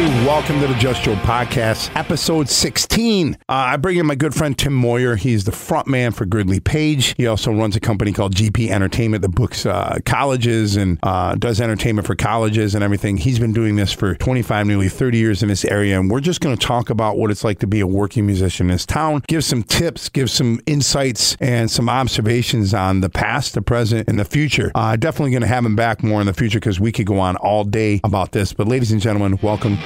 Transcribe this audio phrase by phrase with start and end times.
[0.00, 0.26] everybody.
[0.26, 3.34] Welcome to the Just Joe podcast, episode 16.
[3.34, 5.16] Uh, I bring in my good friend Tim Moyer.
[5.16, 7.14] He's the front man for Gridley Page.
[7.16, 11.60] He also runs a company called GP Entertainment that books uh, colleges and uh, does
[11.60, 13.16] entertainment for colleges and everything.
[13.16, 15.98] He's been doing this for 25, nearly 30 years in this area.
[15.98, 18.66] And we're just going to talk about what it's like to be a working musician
[18.68, 23.54] in this town, give some tips, give some insights, and some observations on the past,
[23.54, 24.70] the present, and the future.
[24.74, 27.18] Uh, definitely going to have him back more in the future because we could go
[27.18, 28.52] on all day about this.
[28.52, 29.76] But, ladies and gentlemen, welcome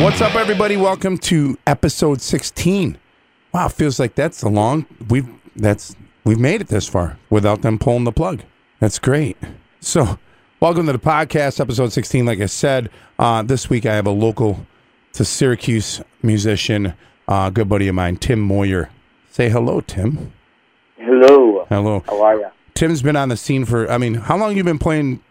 [0.00, 0.76] What's up, everybody?
[0.76, 2.98] Welcome to episode 16.
[3.52, 4.86] Wow, feels like that's a long.
[5.08, 8.42] We've that's we've made it this far without them pulling the plug.
[8.78, 9.36] That's great.
[9.80, 10.20] So,
[10.60, 12.24] welcome to the podcast, episode 16.
[12.24, 14.64] Like I said, uh, this week I have a local
[15.14, 16.94] to Syracuse musician,
[17.26, 18.88] uh, good buddy of mine, Tim Moyer.
[19.32, 20.32] Say hello, Tim.
[20.96, 21.66] Hello.
[21.68, 22.04] Hello.
[22.06, 22.46] How are you?
[22.74, 23.90] Tim's been on the scene for.
[23.90, 25.22] I mean, how long you been playing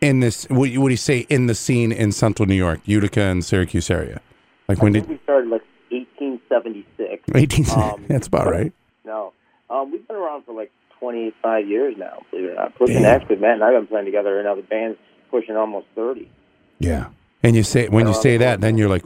[0.00, 0.44] in this?
[0.50, 4.20] What, do you say in the scene in Central New York, Utica and Syracuse area?
[4.68, 7.22] Like when did we started like 1876.
[7.34, 7.66] 18?
[7.76, 8.72] Um, that's about right.
[9.04, 9.32] No,
[9.70, 12.22] um, we've been around for like 25 years now.
[12.30, 12.74] Believe it or not.
[12.74, 14.98] Pushing actually, Matt and I've been playing together in other bands,
[15.30, 16.30] pushing almost 30.
[16.78, 17.08] Yeah.
[17.42, 19.04] And you say when you say that, then you're like,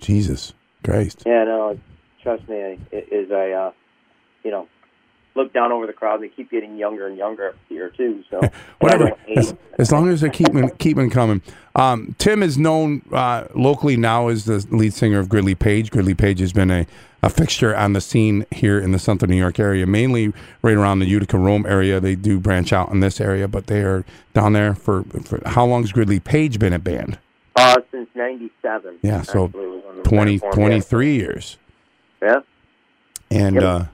[0.00, 1.22] Jesus Christ.
[1.24, 1.78] Yeah, no,
[2.22, 3.72] trust me, it is a uh,
[4.42, 4.68] you know,
[5.34, 8.24] look down over the crowd and they keep getting younger and younger every year too.
[8.30, 8.40] So
[8.80, 9.04] Whatever.
[9.04, 11.42] I don't hate As, as long as they're keeping keeping coming.
[11.76, 15.90] Um, Tim is known uh, locally now as the lead singer of Gridley Page.
[15.90, 16.84] Gridley Page has been a,
[17.22, 20.98] a fixture on the scene here in the Central New York area, mainly right around
[20.98, 22.00] the Utica Rome area.
[22.00, 25.68] They do branch out in this area, but they are down there for, for how
[25.80, 27.18] Has Gridley Page been a band?
[27.54, 28.98] Uh, since '97.
[29.02, 31.56] Yeah, so actually, was when the 20, 23 years.
[32.20, 32.40] Yeah.
[33.30, 33.64] and Yep.
[33.64, 33.84] uh,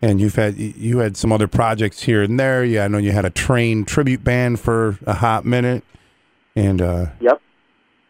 [0.00, 2.64] and you've had you had some other projects here and there.
[2.64, 5.84] Yeah, I know you had a train tribute band for a hot minute,
[6.54, 7.40] and uh, Yep.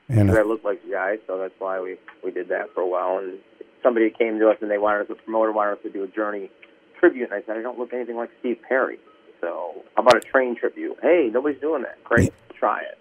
[0.08, 2.86] and I looked like the guy, so that's why we we did that for a
[2.86, 3.18] while.
[3.18, 3.38] And
[3.82, 6.08] somebody came to us and they wanted us, the promoter wanted us to do a
[6.08, 6.50] Journey
[6.98, 8.98] tribute, and I said I don't look anything like Steve Perry.
[9.40, 10.96] So how about a train tribute?
[11.00, 12.02] Hey, nobody's doing that.
[12.04, 12.98] Great, try it.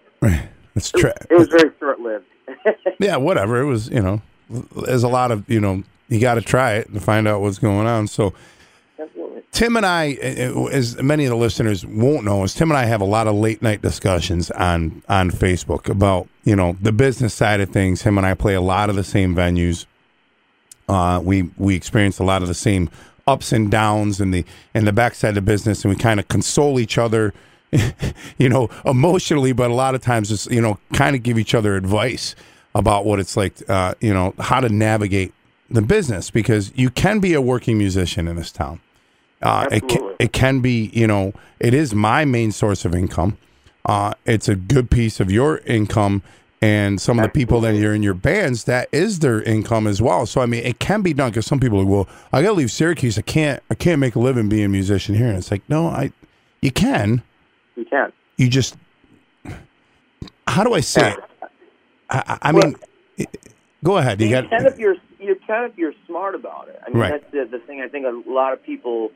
[0.76, 2.26] it's It, tra- it was very short lived.
[3.00, 3.60] yeah, whatever.
[3.60, 4.22] It was you know,
[4.86, 7.58] there's a lot of you know you got to try it to find out what's
[7.58, 8.06] going on.
[8.08, 8.32] So.
[9.58, 12.84] Tim and I, uh, as many of the listeners won't know, is Tim and I
[12.84, 17.34] have a lot of late night discussions on on Facebook about you know the business
[17.34, 18.02] side of things.
[18.02, 19.84] Him and I play a lot of the same venues.
[20.88, 22.88] Uh, we we experience a lot of the same
[23.26, 26.28] ups and downs and the and the backside of the business, and we kind of
[26.28, 27.34] console each other,
[28.38, 29.50] you know, emotionally.
[29.50, 32.36] But a lot of times, it's you know, kind of give each other advice
[32.76, 35.34] about what it's like, uh, you know, how to navigate
[35.68, 38.80] the business because you can be a working musician in this town.
[39.42, 43.38] Uh, it can, it can be, you know, it is my main source of income.
[43.84, 46.22] Uh, it's a good piece of your income,
[46.60, 50.02] and some of the people that are in your bands, that is their income as
[50.02, 50.26] well.
[50.26, 52.48] So I mean, it can be done because some people are like, well, I got
[52.48, 53.16] to leave Syracuse.
[53.16, 55.28] I can't, I can't make a living being a musician here.
[55.28, 56.12] And it's like, no, I,
[56.60, 57.22] you can.
[57.76, 58.12] You can.
[58.36, 58.76] You just,
[60.46, 61.18] how do I say it?
[62.10, 62.76] I, I mean,
[63.84, 64.20] go ahead.
[64.20, 66.80] You You got can if you're you can if you're smart about it.
[66.86, 67.10] I mean, Right.
[67.12, 67.80] that's the the thing.
[67.80, 69.10] I think a lot of people,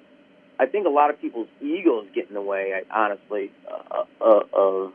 [0.58, 2.72] I think a lot of people's egos get in the way.
[2.74, 4.92] I, honestly, uh, uh, of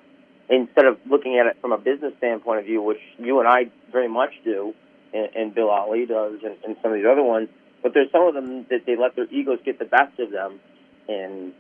[0.49, 3.69] instead of looking at it from a business standpoint of view, which you and I
[3.91, 4.73] very much do,
[5.13, 7.49] and, and Bill Ali does, and, and some of these other ones.
[7.83, 10.59] But there's some of them that they let their egos get the best of them,
[11.07, 11.53] and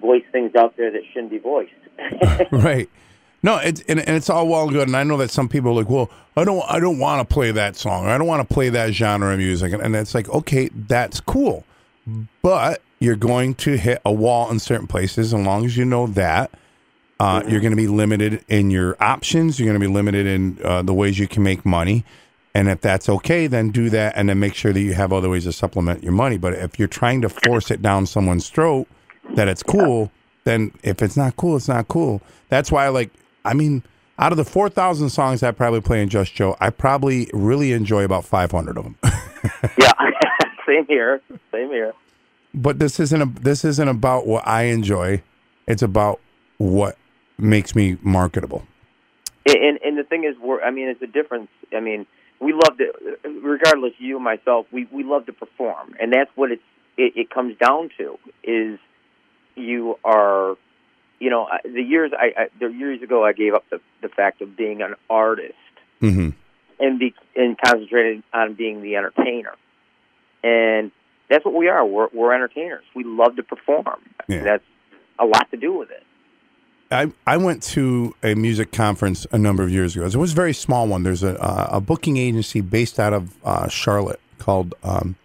[0.00, 1.72] voice things out there that shouldn't be voiced.
[2.50, 2.88] right.
[3.42, 5.72] No, it's and, and it's all well and good, and I know that some people
[5.72, 8.26] are like, well, I don't, I don't want to play that song, or I don't
[8.26, 11.62] want to play that genre of music, and, and it's like, okay, that's cool,
[12.40, 15.32] but you're going to hit a wall in certain places.
[15.32, 16.50] As long as you know that,
[17.20, 19.58] uh, you're going to be limited in your options.
[19.58, 22.04] You're going to be limited in uh, the ways you can make money,
[22.54, 25.30] and if that's okay, then do that, and then make sure that you have other
[25.30, 26.38] ways to supplement your money.
[26.38, 28.88] But if you're trying to force it down someone's throat
[29.34, 30.10] that it's cool,
[30.44, 32.20] then if it's not cool, it's not cool.
[32.48, 33.10] That's why, like,
[33.44, 33.82] I mean,
[34.18, 37.72] out of the four thousand songs I probably play in Just Joe, I probably really
[37.72, 38.96] enjoy about five hundred of them.
[39.78, 39.92] yeah,
[40.66, 41.20] same here.
[41.52, 41.92] Same here.
[42.54, 45.22] But this isn't a, this isn't about what I enjoy.
[45.66, 46.20] It's about
[46.58, 46.96] what
[47.36, 48.64] makes me marketable.
[49.46, 51.48] And and the thing is, we're I mean, it's a difference.
[51.76, 52.06] I mean,
[52.40, 52.92] we love to,
[53.42, 56.62] regardless you and myself, we we love to perform, and that's what it's
[56.96, 58.78] it, it comes down to is
[59.56, 60.56] you are,
[61.18, 64.40] you know, the years I, I the years ago I gave up the the fact
[64.40, 65.54] of being an artist
[66.00, 66.30] hmm
[66.80, 69.54] and be and concentrated on being the entertainer,
[70.42, 70.90] and
[71.34, 71.84] that's what we are.
[71.84, 72.84] We're we're entertainers.
[72.94, 74.00] We love to perform.
[74.28, 74.44] Yeah.
[74.44, 74.64] That's
[75.18, 76.04] a lot to do with it.
[76.90, 80.06] I, I went to a music conference a number of years ago.
[80.06, 81.02] It was a very small one.
[81.02, 85.16] There's a, uh, a booking agency based out of uh, Charlotte called um,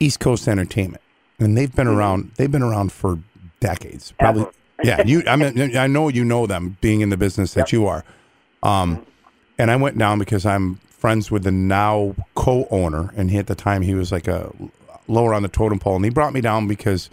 [0.00, 1.02] East Coast Entertainment,
[1.38, 2.32] and they've been around.
[2.36, 3.20] They've been around for
[3.60, 4.12] decades.
[4.18, 4.46] Probably,
[4.82, 5.04] yeah.
[5.06, 8.02] You, I mean, I know you know them, being in the business that you are.
[8.64, 9.06] Um,
[9.56, 13.54] and I went down because I'm friends with the now co-owner, and he at the
[13.54, 14.52] time he was like a
[15.08, 17.10] lower on the totem pole, and he brought me down because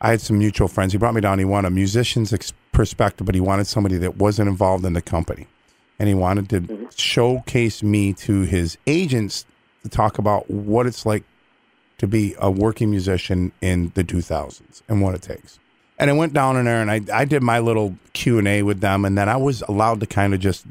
[0.00, 0.92] I had some mutual friends.
[0.92, 1.38] He brought me down.
[1.38, 5.02] He wanted a musician's ex- perspective, but he wanted somebody that wasn't involved in the
[5.02, 5.46] company,
[5.98, 6.84] and he wanted to Mm-hmm.
[6.96, 9.46] showcase me to his agents
[9.82, 11.22] to talk about what it's like
[11.98, 15.58] to be a working musician in the 2000s and what it takes.
[15.98, 18.62] And I went down in there and I, I did my little Q and A
[18.62, 20.66] with them, and then I was allowed to kind of just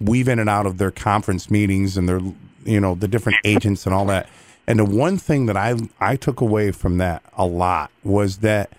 [0.00, 2.20] weave in and out of their conference meetings and their
[2.64, 4.28] you know the different agents and all that.
[4.66, 8.70] And the one thing that I I took away from that a lot was that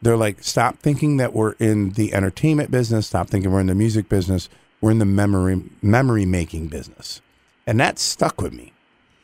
[0.00, 3.74] they're like stop thinking that we're in the entertainment business, stop thinking we're in the
[3.74, 4.48] music business,
[4.80, 7.20] we're in the memory memory making business.
[7.66, 8.72] And that stuck with me.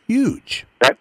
[0.06, 0.66] Huge.
[0.80, 0.98] That's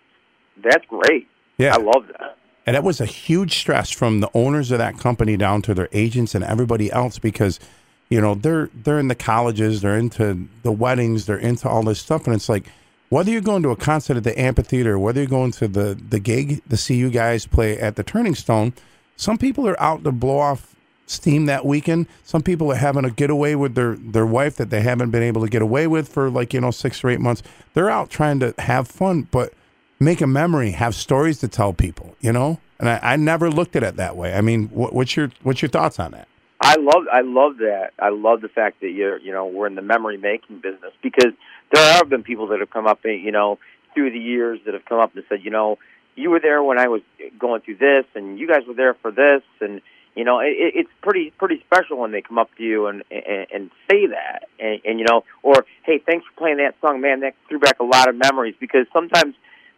[0.63, 1.27] that's great.
[1.57, 1.75] Yeah.
[1.75, 2.37] I love that.
[2.65, 5.87] And that was a huge stress from the owners of that company down to their
[5.93, 7.61] agents and everybody else because,
[8.09, 11.99] you know, they're they're in the colleges, they're into the weddings, they're into all this
[11.99, 12.25] stuff.
[12.25, 12.65] And it's like
[13.09, 16.19] whether you're going to a concert at the amphitheater, whether you're going to the, the
[16.19, 18.73] gig to see you guys play at the Turning Stone,
[19.15, 20.75] some people are out to blow off
[21.05, 22.05] steam that weekend.
[22.23, 25.41] Some people are having a getaway with their, their wife that they haven't been able
[25.41, 27.41] to get away with for like, you know, six or eight months.
[27.73, 29.53] They're out trying to have fun, but
[29.99, 32.59] make a memory, have stories to tell people, you know?
[32.79, 34.33] And I, I never looked at it that way.
[34.33, 36.27] I mean, what, what's your what's your thoughts on that?
[36.61, 37.93] I love I love that.
[37.99, 41.33] I love the fact that you're you know we're in the memory making business because
[41.73, 43.59] there have been people that have come up eh, you know
[43.93, 45.77] through the years that have come up and said you know
[46.15, 47.01] you were there when I was
[47.37, 49.43] going through this and you guys were there for this.
[49.61, 49.81] And
[50.15, 53.47] you know it, it's pretty pretty special when they come up to you and and,
[53.53, 54.47] and say that.
[54.59, 57.19] And, and you know or hey thanks for playing that song man.
[57.21, 59.35] That threw back a lot of memories because sometimes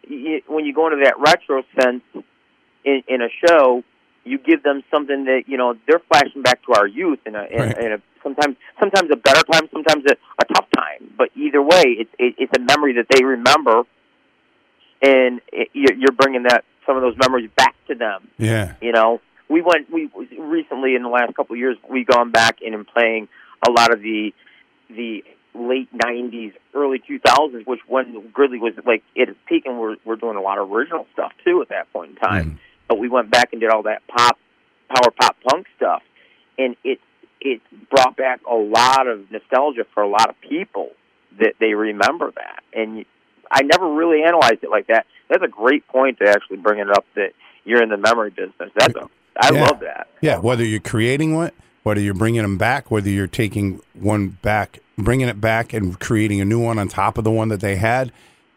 [0.08, 2.02] you, when you go into that retro sense
[2.84, 3.84] in, in a show
[4.24, 7.44] you give them something that you know they're flashing back to our youth in a,
[7.44, 7.78] in, Right.
[7.78, 11.12] in a sometimes sometimes a better time, sometimes a, a tough time.
[11.16, 13.82] But either way, it's it, it's a memory that they remember,
[15.02, 18.28] and it, you're bringing that some of those memories back to them.
[18.38, 18.74] Yeah.
[18.80, 22.58] You know, we went we recently in the last couple of years we've gone back
[22.64, 23.28] and playing
[23.66, 24.32] a lot of the
[24.88, 25.24] the
[25.54, 30.16] late '90s, early 2000s, which when Gridley was like at its peak, and we're we're
[30.16, 32.44] doing a lot of original stuff too at that point in time.
[32.52, 32.58] Mhm.
[32.88, 34.36] But we went back and did all that pop,
[34.88, 36.02] power pop punk stuff,
[36.58, 36.98] and it
[37.40, 37.60] it
[37.90, 40.90] brought back a lot of nostalgia for a lot of people
[41.38, 42.62] that they remember that.
[42.72, 43.04] And
[43.50, 45.06] I never really analyzed it like that.
[45.28, 47.32] That's a great point to actually bring it up that
[47.64, 48.70] you're in the memory business.
[48.74, 49.08] That's a
[49.40, 49.62] I Yeah.
[49.62, 50.08] love that.
[50.20, 51.52] Yeah, whether you're creating one,
[51.82, 56.40] whether you're bringing them back, whether you're taking one back, bringing it back and creating
[56.40, 58.12] a new one on top of the one that they had.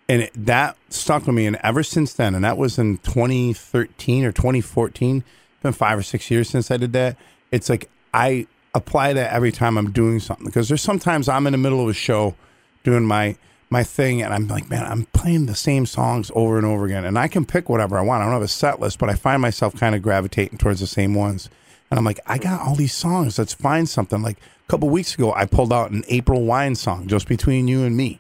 [0.09, 1.45] And it, that stuck with me.
[1.45, 6.03] And ever since then, and that was in 2013 or 2014, it's been five or
[6.03, 7.15] six years since I did that.
[7.51, 11.51] It's like I apply that every time I'm doing something because there's sometimes I'm in
[11.51, 12.35] the middle of a show
[12.83, 13.35] doing my
[13.69, 17.05] my thing and I'm like, man, I'm playing the same songs over and over again.
[17.05, 18.21] And I can pick whatever I want.
[18.21, 20.87] I don't have a set list, but I find myself kind of gravitating towards the
[20.87, 21.49] same ones.
[21.89, 23.37] And I'm like, I got all these songs.
[23.37, 24.21] Let's find something.
[24.21, 27.83] Like a couple weeks ago, I pulled out an April Wine song just between you
[27.83, 28.19] and me.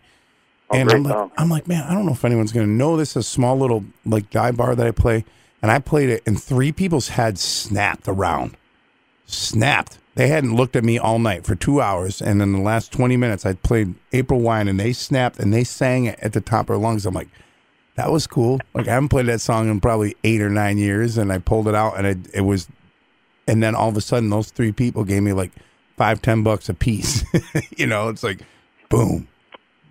[0.69, 1.31] Oh, and I'm like, song.
[1.37, 3.15] I'm like, man, I don't know if anyone's gonna know this.
[3.15, 5.23] A small little like dive bar that I play,
[5.61, 8.57] and I played it, and three people's heads snapped around,
[9.25, 9.99] snapped.
[10.15, 13.17] They hadn't looked at me all night for two hours, and in the last twenty
[13.17, 16.61] minutes, I played April Wine, and they snapped and they sang it at the top
[16.61, 17.05] of their lungs.
[17.05, 17.29] I'm like,
[17.95, 18.59] that was cool.
[18.73, 21.67] Like I haven't played that song in probably eight or nine years, and I pulled
[21.67, 22.67] it out, and it, it was,
[23.47, 25.51] and then all of a sudden, those three people gave me like
[25.97, 27.23] five, ten bucks a piece.
[27.77, 28.41] you know, it's like,
[28.89, 29.27] boom,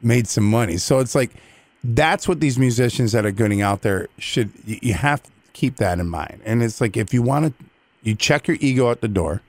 [0.03, 0.77] made some money.
[0.77, 1.33] So it's like
[1.83, 4.53] that's what these musicians that are getting out there should.
[4.65, 7.65] You you have to keep that in mind, and it's like if you want to,
[8.05, 9.43] you check your ego at the door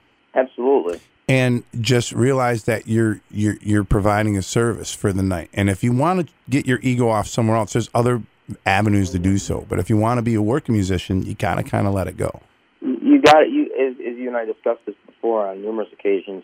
[0.78, 1.00] Absolutely.
[1.28, 5.50] and just realize that you're you're you're providing a service for the night.
[5.54, 8.22] And if you want to get your ego off somewhere else, there's other
[8.66, 9.66] avenues to do so.
[9.70, 12.18] But if you want to be a working musician, you gotta kind of let it
[12.18, 12.42] go.
[12.82, 13.50] You got it.
[13.52, 16.44] You as, as you and I discussed this before on numerous occasions.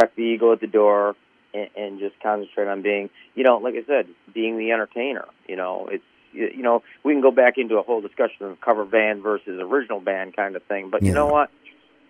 [0.00, 1.16] Check the ego at the door
[1.52, 5.26] and, and just concentrate on being, you know, like I said, being the entertainer.
[5.48, 8.60] You know, it's you you know we can go back into a whole discussion of
[8.60, 10.90] cover band versus original band kind of thing.
[10.90, 11.14] But you Yeah.
[11.14, 11.50] know what?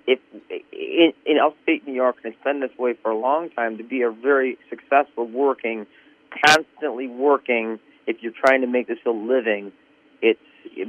[0.07, 0.19] If
[0.73, 3.85] in, in upstate New York, and it's been this way for a long time, to
[3.85, 5.87] be a very successful working,
[6.45, 9.73] constantly working, if you're trying to make this a living,
[10.21, 10.41] it's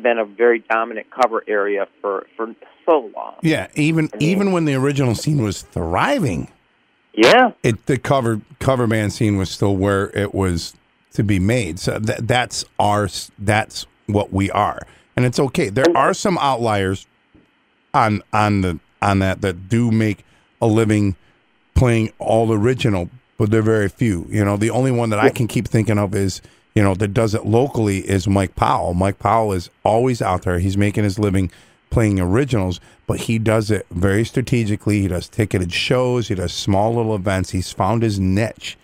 [0.01, 2.55] been a very dominant cover area for for
[2.85, 3.35] so long.
[3.41, 6.49] Yeah, even I mean- even when the original scene was thriving,
[7.13, 10.73] Yeah, it the cover cover band scene was still where it was
[11.13, 11.77] to be made.
[11.79, 14.79] So that that's our that's what we are,
[15.15, 15.69] and it's okay.
[15.69, 17.05] There are some outliers
[17.93, 20.25] on on the on that that do make
[20.61, 21.15] a living
[21.75, 24.25] playing all original, but they're very few.
[24.29, 26.41] You know, the only one that I can keep thinking of is
[26.75, 28.93] you know that does it locally is Mike Powell.
[28.93, 30.59] Mike Powell is always out there.
[30.59, 31.51] He's making his living
[31.89, 35.01] playing originals, but he does it very strategically.
[35.01, 36.27] He does ticketed shows.
[36.27, 37.51] He does small little events.
[37.51, 38.77] He's found his niche,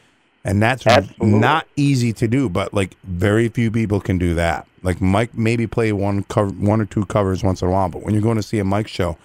[0.43, 1.39] and that's Absolutely.
[1.39, 2.49] not easy to do.
[2.49, 4.67] But like very few people can do that.
[4.83, 7.89] Like Mike, maybe play one cover, one or two covers once in a while.
[7.89, 9.17] But when you're going to see a Mike show,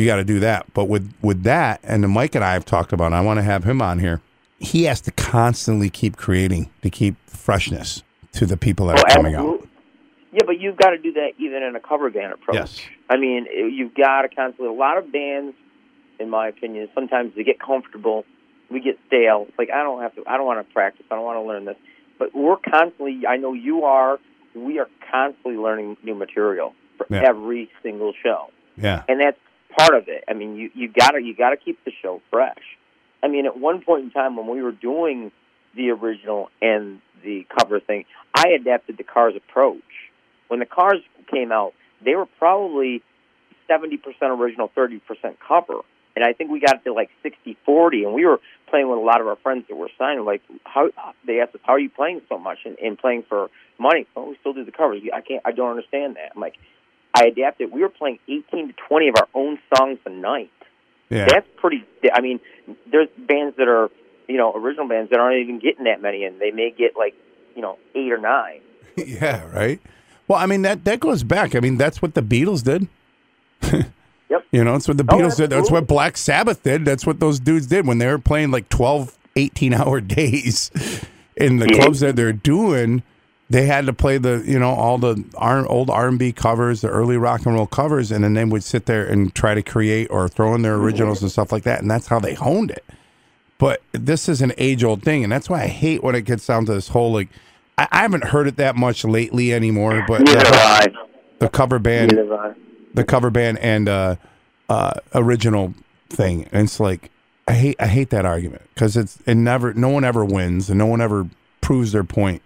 [0.00, 0.72] you got to do that.
[0.74, 3.42] But with with that, and the Mike and I have talked about, I want to
[3.42, 4.20] have him on here.
[4.58, 8.02] He has to constantly keep creating to keep freshness
[8.32, 9.66] to the people that Oh, are coming out.
[10.32, 12.54] Yeah, but you've got to do that even in a cover band approach.
[12.56, 12.80] Yes.
[13.08, 14.68] I mean, you've got to constantly.
[14.68, 15.56] A lot of bands,
[16.20, 18.24] in my opinion, sometimes they get comfortable.
[18.70, 19.46] We get stale.
[19.48, 20.22] It's like I don't have to.
[20.26, 21.04] I don't want to practice.
[21.10, 21.76] I don't want to learn this.
[22.18, 23.26] But we're constantly.
[23.26, 24.18] I know you are.
[24.54, 27.22] We are constantly learning new material for Yeah.
[27.26, 29.38] every single show, Yeah, and that's
[29.76, 30.24] part of it.
[30.28, 32.62] I mean, you you got to you got to keep the show fresh.
[33.22, 35.30] I mean, at one point in time when we were doing
[35.76, 39.82] the original and the cover thing, I adapted the Cars approach.
[40.48, 41.00] When the Cars
[41.30, 41.74] came out,
[42.04, 43.02] they were probably
[43.70, 45.00] 70% original, 30%
[45.46, 45.80] cover.
[46.16, 48.04] And I think we got to like 60 40.
[48.04, 50.24] And we were playing with a lot of our friends that were signed.
[50.24, 50.90] Like, how
[51.26, 53.48] they asked us, How are you playing so much and, and playing for
[53.78, 54.06] money?
[54.16, 55.02] Oh, we still do the covers.
[55.14, 56.32] I can't, I don't understand that.
[56.34, 56.56] I'm like,
[57.14, 57.72] I adapted.
[57.72, 60.50] We were playing 18 to 20 of our own songs a night
[61.10, 61.26] yeah.
[61.28, 61.84] that's pretty.
[62.12, 62.40] I mean,
[62.90, 63.90] there's bands that are,
[64.28, 67.14] you know, original bands that aren't even getting that many, and they may get like,
[67.56, 68.60] you know, eight or nine.
[68.96, 69.80] yeah, right.
[70.28, 71.54] Well, I mean that that goes back.
[71.56, 72.88] I mean that's what the Beatles did.
[74.30, 74.46] Yep.
[74.52, 75.50] You know, it's what the Oh, Beatles did.
[75.50, 76.84] That's what Black Sabbath did.
[76.84, 80.70] That's what those dudes did when they were playing like 12, 18 hour days
[81.36, 81.80] in the Yeah.
[81.80, 83.02] clubs that they're doing.
[83.50, 86.82] They had to play the, you know, all the R- old R and B covers,
[86.82, 89.62] the early rock and roll covers, and then they would sit there and try to
[89.62, 91.80] create or throw in their originals and stuff like that.
[91.80, 92.84] And that's how they honed it.
[93.58, 96.46] But this is an age old thing, and that's why I hate when it gets
[96.46, 97.28] down to this whole like.
[97.76, 100.92] I, I haven't heard it that much lately anymore, but the,
[101.40, 102.12] the cover band,
[102.94, 104.16] the cover band, and uh,
[104.68, 105.74] uh, original
[106.08, 107.10] thing, and it's like
[107.48, 110.78] I hate I hate that argument because it's it never no one ever wins and
[110.78, 111.28] no one ever
[111.60, 112.42] proves their point.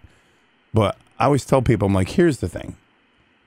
[0.75, 2.75] But I always tell people I'm like, here's the thing: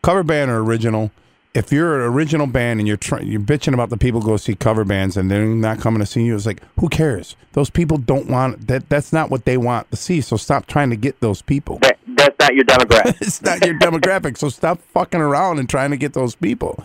[0.02, 1.12] cover band or original.
[1.54, 4.85] If you're an original band and you're you're bitching about the people go see cover
[4.85, 7.37] bands and they're not coming to see you, it's like, who cares?
[7.52, 8.88] Those people don't want that.
[8.88, 10.20] That's not what they want to see.
[10.20, 11.78] So stop trying to get those people.
[11.78, 13.16] That, that's not your demographic.
[13.20, 14.37] it's not your demographic.
[14.37, 16.82] So stop fucking around and trying to get those people.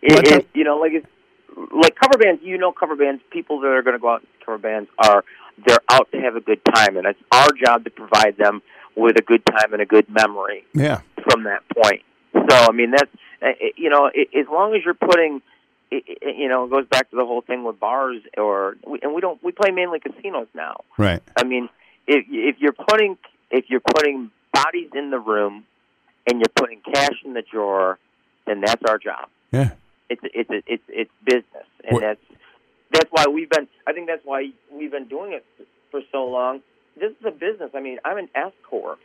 [0.00, 1.06] it, it, you know, like it's,
[1.72, 2.40] like cover bands.
[2.42, 3.22] You know, cover bands.
[3.30, 5.24] People that are going to go out and cover bands are
[5.66, 8.62] they're out to have a good time, and it's our job to provide them
[8.96, 10.64] with a good time and a good memory.
[10.74, 12.02] Yeah, from that point.
[12.34, 13.10] So I mean that's
[13.42, 15.42] uh, you know as long as you're putting
[15.90, 19.42] you know it goes back to the whole thing with bars or and we don't
[19.42, 20.76] we play mainly casinos now.
[20.98, 21.22] right.
[21.36, 21.68] I mean
[22.06, 23.16] if if you're putting
[23.50, 25.64] if you're putting bodies in the room
[26.26, 27.98] and you're putting cash in the drawer,
[28.46, 29.28] then that's our job.
[29.52, 29.70] Yeah,
[30.08, 32.20] It's it's it's it's business, and What- that's
[32.92, 33.66] that's why we've been.
[33.86, 35.44] I think that's why we've been doing it
[35.90, 36.60] for so long.
[36.98, 37.70] This is a business.
[37.74, 38.98] I mean, I'm an S corp.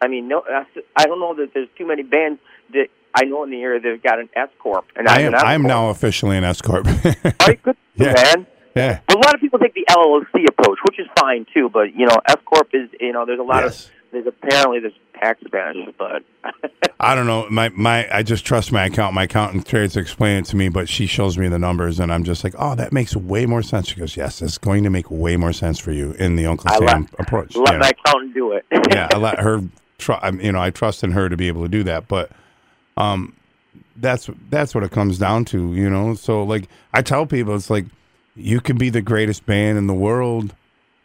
[0.00, 0.64] I mean, no, I
[0.96, 2.40] I don't know that there's too many bands
[2.72, 4.86] that I know in the area that've got an S corp.
[4.96, 5.26] And I I'm am.
[5.28, 6.86] an S I am now officially an S corp.
[6.86, 6.92] All
[7.46, 8.12] right, good, Yeah.
[8.12, 8.46] man.
[8.74, 9.00] yeah.
[9.08, 11.68] A lot of people take the LLC approach, which is fine too.
[11.72, 13.86] But you know, S corp is you know, there's a lot Yes.
[13.86, 16.22] of there's apparently there's tax advantages, but
[17.00, 17.46] I don't know.
[17.50, 19.14] My my I just trust my accountant.
[19.14, 22.12] My accountant tries to explain it to me, but she shows me the numbers, and
[22.12, 23.88] I'm just like, oh, that makes way more sense.
[23.88, 26.70] She goes, yes, it's going to make way more sense for you in the Uncle
[26.70, 26.80] Sam
[27.10, 27.56] let- approach.
[27.56, 27.78] let you know?
[27.80, 28.64] my accountant do it.
[28.90, 29.60] yeah, I let her.
[29.98, 32.30] Try, I'm- you know, I trust in her to be able to do that, but
[32.96, 33.34] um,
[33.96, 35.74] that's that's what it comes down to.
[35.74, 37.86] You know, so like I tell people, it's like
[38.36, 40.54] you can be the greatest band in the world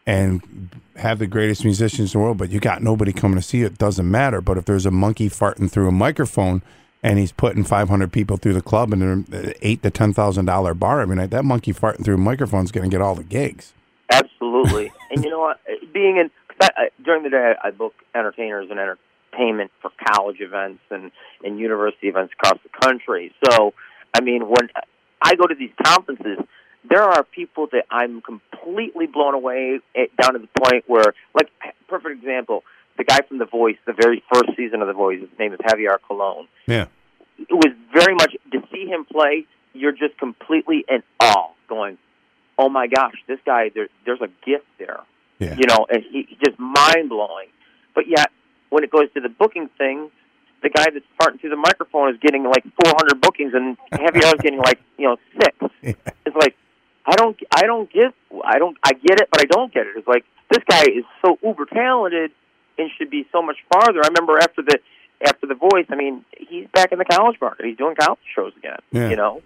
[0.09, 3.59] and have the greatest musicians in the world, but you got nobody coming to see
[3.59, 3.67] you.
[3.67, 4.41] It doesn't matter.
[4.41, 6.63] But if there's a monkey farting through a microphone
[7.03, 9.01] and he's putting 500 people through the club and
[9.31, 12.17] they're uh, eight to ten thousand dollar bar every night, that monkey farting through a
[12.17, 13.73] microphone is going to get all the gigs.
[14.09, 14.91] Absolutely.
[15.11, 15.59] and you know what?
[15.69, 20.41] Uh, being in I, I, during the day, I book entertainers and entertainment for college
[20.41, 21.11] events and
[21.43, 23.31] and university events across the country.
[23.45, 23.75] So,
[24.15, 24.69] I mean, when
[25.21, 26.39] I go to these conferences,
[26.87, 31.49] there are people that I'm completely blown away at, down to the point where, like,
[31.87, 32.63] perfect example.
[32.97, 35.21] the guy from The Voice, the very first season of The Voice.
[35.21, 36.47] His name is Javier Colon.
[36.67, 36.85] Yeah.
[37.37, 39.45] It was very much to see him play.
[39.73, 41.97] You're just completely in awe, going,
[42.57, 43.69] "Oh my gosh, this guy!
[43.73, 44.99] There, there's a gift there."
[45.39, 45.55] Yeah.
[45.55, 47.47] You know, and he, just mind blowing.
[47.95, 48.29] But yet,
[48.69, 50.11] when it goes to the booking thing,
[50.61, 54.59] the guy that's farting through the microphone is getting like 400 bookings, and Javier's getting
[54.59, 55.55] like you know six.
[55.81, 55.93] Yeah.
[56.25, 56.57] It's like
[57.09, 58.13] I don't, I don't get,
[58.45, 59.93] I don't, I get it, but I don't get it.
[59.97, 62.31] It's like this guy is so uber talented
[62.77, 63.99] and should be so much farther.
[64.03, 64.79] I remember after the
[65.25, 67.65] after the voice, I mean, he's back in the college market.
[67.65, 68.77] He's doing college shows again.
[68.91, 69.09] Yeah.
[69.09, 69.41] You know,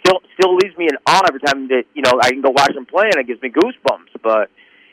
[0.00, 2.74] still still leaves me in awe every time that you know I can go watch
[2.74, 4.20] him play, and it gives me goosebumps.
[4.22, 4.50] But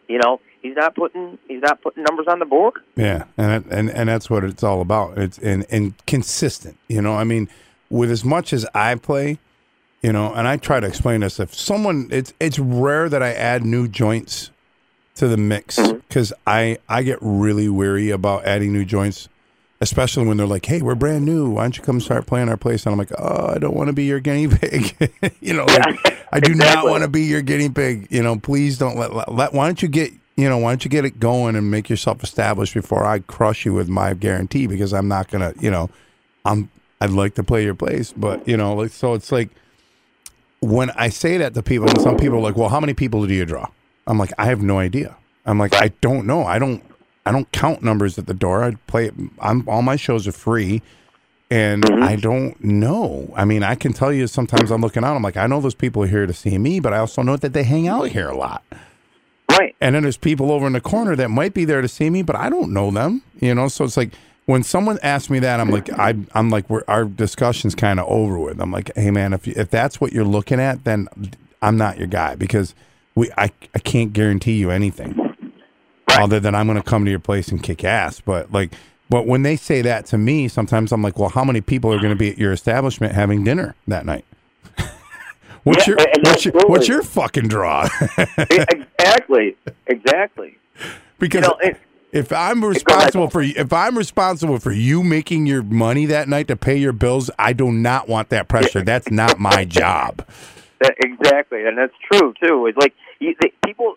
[0.08, 2.76] you know, he's not putting he's not putting numbers on the board.
[2.96, 5.18] Yeah, and and and that's what it's all about.
[5.18, 6.78] It's and and consistent.
[6.88, 7.50] You know, I mean,
[7.90, 9.40] with as much as I play,
[10.02, 11.40] you know, and I try to explain this.
[11.40, 14.50] If someone, it's it's rare that I add new joints
[15.16, 15.98] to the mix mm-hmm.
[15.98, 19.30] because I I get really weary about adding new joints,
[19.80, 21.52] especially when they're like, "Hey, we're brand new.
[21.52, 23.90] Why don't you come start playing our place?" And I'm like, "Oh, I don't want
[23.90, 24.96] to be your guinea pig."
[25.40, 28.08] you know, like, I do not want to be your guinea pig.
[28.10, 29.54] You know, please don't let, let, let.
[29.54, 30.58] Why don't you get you know?
[30.58, 33.88] Why don't you get it going and make yourself established before I crush you with
[33.88, 34.66] my guarantee?
[34.66, 35.54] Because I'm not gonna.
[35.60, 35.92] You know,
[36.44, 36.72] I'm.
[37.00, 39.14] I'd like to play your place, but you know, like so.
[39.14, 39.50] It's like
[40.62, 43.26] when I say that to people, and some people are like, "Well, how many people
[43.26, 43.68] do you draw?"
[44.08, 45.16] I'm like, I have no idea.
[45.46, 46.44] I'm like, I don't know.
[46.46, 46.84] I don't.
[47.26, 48.64] I don't count numbers at the door.
[48.64, 49.12] I play.
[49.40, 50.82] I'm all my shows are free,
[51.50, 52.04] and mm-hmm.
[52.04, 53.32] I don't know.
[53.36, 55.16] I mean, I can tell you sometimes I'm looking out.
[55.16, 57.38] I'm like, I know those people are here to see me, but I also know
[57.38, 58.64] that they hang out here a lot.
[59.52, 59.76] Right.
[59.82, 62.24] And then there's people over in the corner that might be there to see me,
[62.24, 63.22] but I don't know them.
[63.40, 64.14] You know, so it's like
[64.46, 68.08] when someone asks me that, I'm like, I, I'm like, we're, our discussion's kind of
[68.08, 68.60] over with.
[68.60, 71.08] I'm like, hey man, if if that's what you're looking at, then
[71.62, 72.74] I'm not your guy because
[73.16, 75.18] we I I can't guarantee you anything
[76.10, 78.20] other than I'm going to come to your place and kick ass.
[78.20, 78.74] But like,
[79.10, 81.98] but when they say that to me, sometimes I'm like, well, how many people are
[82.00, 84.26] going to be at your establishment having dinner that night?
[85.64, 87.88] what's Yeah, your what's your what's your fucking draw?
[88.38, 89.56] exactly.
[89.88, 90.58] Exactly.
[91.20, 91.78] because You know, it-
[92.12, 96.56] if I'm responsible for if I'm responsible for you making your money that night to
[96.56, 98.82] pay your bills, I do not want that pressure.
[98.82, 100.26] That's not my job.
[100.80, 102.66] That, exactly, and that's true too.
[102.68, 103.96] It's like you, they, people.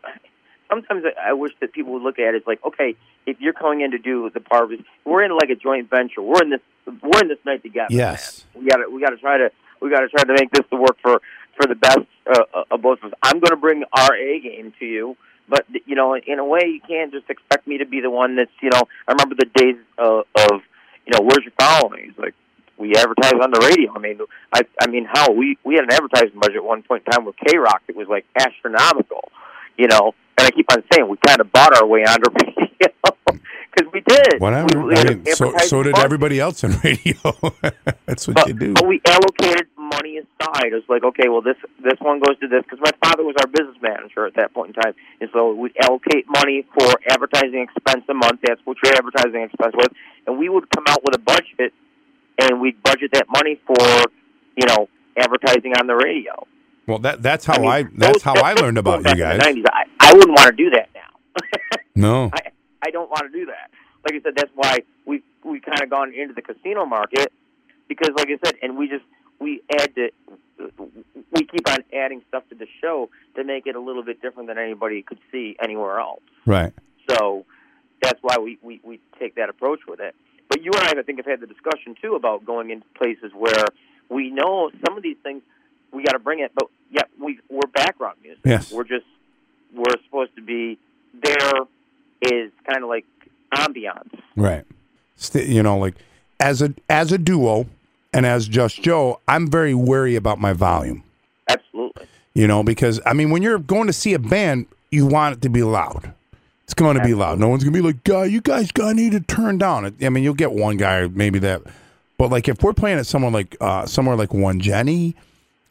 [0.70, 2.96] Sometimes I, wish that people would look at it as like, okay,
[3.26, 4.70] if you're coming in to do the part
[5.04, 6.22] we're in like a joint venture.
[6.22, 6.60] We're in this.
[6.86, 7.94] We're in this night together.
[7.94, 8.44] Yes.
[8.54, 8.90] we got to.
[8.90, 9.50] We got to try to.
[9.80, 11.20] We got to try to make this to work for
[11.56, 13.18] for the best uh, of both of us.
[13.22, 15.16] I'm going to bring our A game to you,
[15.48, 18.36] but you know, in a way, you can't just expect me to be the one
[18.36, 18.50] that's.
[18.62, 20.62] You know, I remember the days uh, of,
[21.06, 22.10] you know, where's your following?
[22.10, 22.34] It's like
[22.78, 23.92] we advertise on the radio.
[23.94, 24.18] I mean,
[24.52, 27.24] I I mean, how we we had an advertising budget at one point in time
[27.24, 29.30] with K Rock that was like astronomical,
[29.76, 30.14] you know.
[30.36, 32.88] And I keep on saying we kind of bought our way onto radio
[33.70, 34.40] because we did.
[34.40, 34.66] Whatever.
[34.80, 36.04] We, we I mean, so so did budget.
[36.04, 37.14] everybody else in radio.
[38.06, 38.72] That's what But, you do.
[38.74, 40.72] but we allocated money aside.
[40.72, 43.34] It was like, okay, well, this this one goes to this because my father was
[43.40, 47.66] our business manager at that point in time, and so we allocate money for advertising
[47.68, 48.40] expense a month.
[48.42, 49.88] That's what your advertising expense was,
[50.26, 51.72] and we would come out with a budget,
[52.40, 53.76] and we'd budget that money for,
[54.56, 56.46] you know, advertising on the radio.
[56.86, 59.40] Well, that that's how I mean, I, that's those- how I learned about you guys.
[59.40, 61.00] 90s, I, I wouldn't want to do that now.
[61.96, 62.28] No.
[62.34, 62.50] I
[62.84, 63.70] I don't want to do that.
[64.04, 67.32] Like I said, that's why we we kind of gone into the casino market
[67.88, 69.04] because, like I said, and we just
[69.40, 70.10] we add to
[71.32, 74.48] we keep on adding stuff to the show to make it a little bit different
[74.48, 76.22] than anybody could see anywhere else.
[76.46, 76.72] Right.
[77.10, 77.44] So
[78.00, 80.14] that's why we, we, we take that approach with it.
[80.48, 83.32] But you and I, I think, have had the discussion too about going into places
[83.34, 83.64] where
[84.08, 85.42] we know some of these things
[85.90, 88.42] we got to bring it, but yet we we're background music.
[88.44, 88.72] Yes.
[88.72, 89.06] We're just
[89.74, 90.78] we're supposed to be
[91.12, 91.52] there
[92.20, 93.06] is kind of like
[93.52, 94.20] ambiance.
[94.36, 94.64] Right.
[95.16, 95.94] St- you know, like
[96.40, 97.66] as a as a duo
[98.14, 101.02] and as just Joe, I'm very wary about my volume.
[101.48, 102.06] Absolutely.
[102.32, 105.42] You know, because I mean, when you're going to see a band, you want it
[105.42, 106.14] to be loud.
[106.62, 107.38] It's going to be loud.
[107.38, 110.08] No one's going to be like, "Guy, you guys got need to turn down." I
[110.08, 111.62] mean, you'll get one guy maybe that,
[112.16, 115.14] but like if we're playing at someone like uh, somewhere like One Jenny,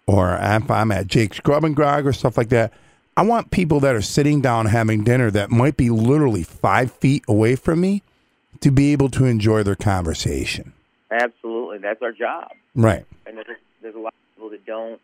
[0.06, 2.73] or if I'm at Jake's Grub and Grog or stuff like that,
[3.17, 7.23] I want people that are sitting down having dinner that might be literally five feet
[7.27, 8.03] away from me
[8.60, 10.73] to be able to enjoy their conversation.
[11.12, 11.62] Absolutely.
[11.81, 12.51] That's our job.
[12.75, 13.05] Right.
[13.25, 14.99] and there's there's a lot of people that don't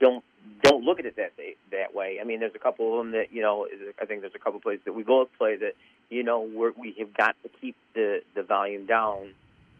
[0.00, 0.24] don't
[0.62, 2.18] don't look at it that way, that way.
[2.20, 3.66] I mean, there's a couple of them that you know.
[4.00, 5.74] I think there's a couple of places that we both play that
[6.10, 9.32] you know we're, we have got to keep the the volume down,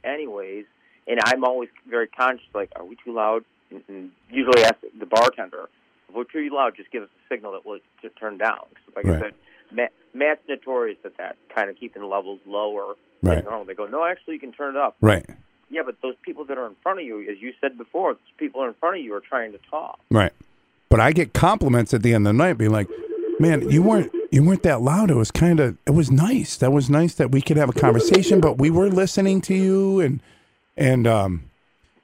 [0.04, 0.64] anyways.
[1.08, 3.44] And I'm always very conscious, like, are we too loud?
[3.70, 5.68] And, and usually ask the bartender,
[6.08, 8.58] if we're too loud, just give us a signal that we'll to turn down.
[8.58, 9.22] 'Cause like I Right.
[9.22, 9.34] said,
[9.70, 12.94] Matt, Matt's notorious at that, kind of keeping levels lower.
[13.22, 13.44] Right.
[13.66, 14.96] They go, no, actually, you can turn it up.
[15.00, 15.24] Right.
[15.68, 18.20] Yeah, but those people that are in front of you, as you said before, those
[18.38, 19.98] people in front of you are trying to talk.
[20.11, 20.33] Right.
[20.88, 22.88] But I get compliments at the end of the night, being like,
[23.40, 25.11] "Man, you weren't you weren't that loud.
[25.11, 26.57] It was kind of it was nice.
[26.57, 30.00] That was nice that we could have a conversation, but we were listening to you
[30.00, 30.20] and
[30.76, 31.50] and um,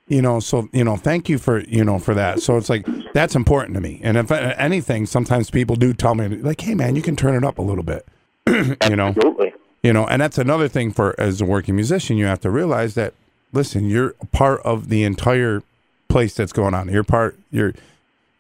[0.09, 2.40] you know, so you know, thank you for you know for that.
[2.40, 4.01] So it's like that's important to me.
[4.03, 7.35] And if uh, anything, sometimes people do tell me like, "Hey, man, you can turn
[7.35, 8.07] it up a little bit."
[8.46, 9.55] you know, Absolutely.
[9.83, 12.94] you know, and that's another thing for as a working musician, you have to realize
[12.94, 13.14] that
[13.53, 15.62] listen, you're a part of the entire
[16.09, 16.88] place that's going on.
[16.88, 17.38] You're part.
[17.51, 17.75] You're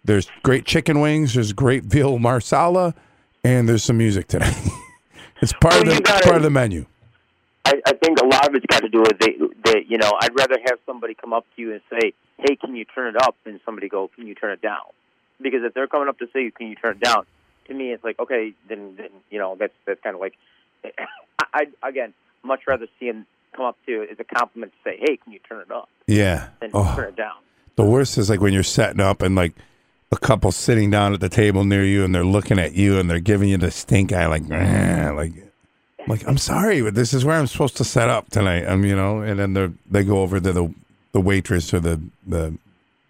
[0.04, 1.34] there's great chicken wings.
[1.34, 2.94] There's great veal marsala,
[3.44, 4.52] and there's some music today.
[5.42, 6.86] it's part of the gotta- part of the menu.
[7.64, 10.10] I, I think a lot of it's got to do with they, they, you know,
[10.20, 13.22] I'd rather have somebody come up to you and say, "Hey, can you turn it
[13.22, 14.80] up?" than somebody go, "Can you turn it down?"
[15.40, 17.24] Because if they're coming up to say, "Can you turn it down?"
[17.66, 20.34] to me, it's like, okay, then, then you know, that's that's kind of like,
[20.84, 24.96] I, I again much rather see him come up to as a compliment to say,
[25.00, 26.48] "Hey, can you turn it up?" Yeah.
[26.60, 27.34] and Oh, turn it down.
[27.76, 29.52] the worst is like when you're setting up and like
[30.10, 33.08] a couple sitting down at the table near you and they're looking at you and
[33.08, 35.32] they're giving you the stink eye like like
[36.08, 38.66] like I'm sorry, but this is where I'm supposed to set up tonight.
[38.66, 40.74] I'm you know, and then they they go over to the
[41.12, 42.54] the waitress or the the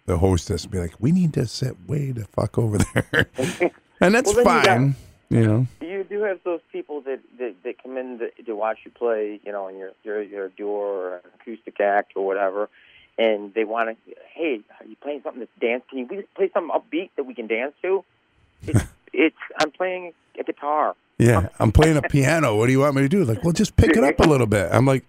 [0.05, 3.25] the hostess and be like, we need to sit way the fuck over there,
[4.01, 4.95] and that's Well, then you got- fine.
[5.33, 8.79] You know, You do have those people that that, that come in to, to watch
[8.85, 12.69] you play, you know, in your your your duo or an acoustic act or whatever,
[13.17, 15.83] and they want to, hey, are you playing something that's dance?
[15.89, 18.03] Can you play something upbeat that we can dance to?
[18.65, 20.95] It's, it's I'm playing a guitar.
[21.17, 22.55] yeah, I'm playing a piano.
[22.55, 23.23] What do you want me to do?
[23.25, 24.69] Like, well, just pick it up a little bit.
[24.71, 25.05] I'm like.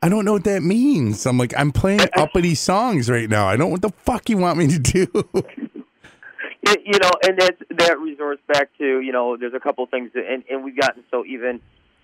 [0.00, 1.26] I don't know what that means.
[1.26, 3.48] I'm like, I'm playing uppity songs right now.
[3.48, 5.06] I don't what the fuck you want me to do.
[6.70, 10.10] It, you know, and that that resorts back to you know, there's a couple things,
[10.14, 11.60] that, and and we've gotten so even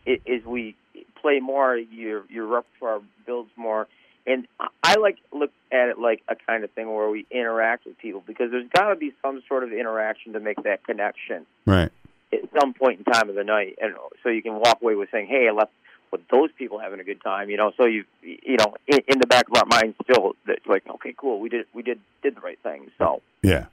[0.07, 0.75] i- as we
[1.21, 3.87] play more, your your repertoire builds more,
[4.27, 4.47] and
[4.83, 8.23] I- like look at it like a kind of thing where we interact with people
[8.27, 11.91] because there's got to be some sort of interaction to make that connection right.
[12.33, 15.11] at some point in time of the night, and so you can walk away with
[15.11, 15.73] saying, "Hey, I left
[16.11, 17.73] with those people having a good time," you know.
[17.77, 21.13] So you you know, in, in the back of our minds, still, that's like, okay,
[21.17, 22.91] cool, we did we did did the right thing.
[22.99, 23.21] So.
[23.43, 23.67] Yeah,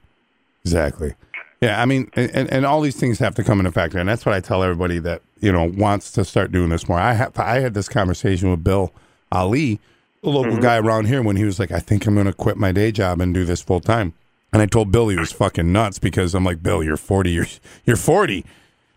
[0.63, 1.13] exactly.
[1.62, 4.26] Yeah, I mean, and, and all these things have to come into factor, and that's
[4.26, 7.00] what I tell everybody that you know wants to start doing this more.
[7.00, 8.91] I have I had this conversation with Bill
[9.32, 9.80] Ali,
[10.24, 10.62] a local mm-hmm.
[10.62, 12.91] guy around here, when he was like, "I think I'm going to quit my day
[12.91, 14.13] job and do this full time."
[14.54, 17.32] And I told Bill he was fucking nuts because I'm like, Bill, you're 40.
[17.32, 17.45] You're
[17.86, 18.43] you're 40.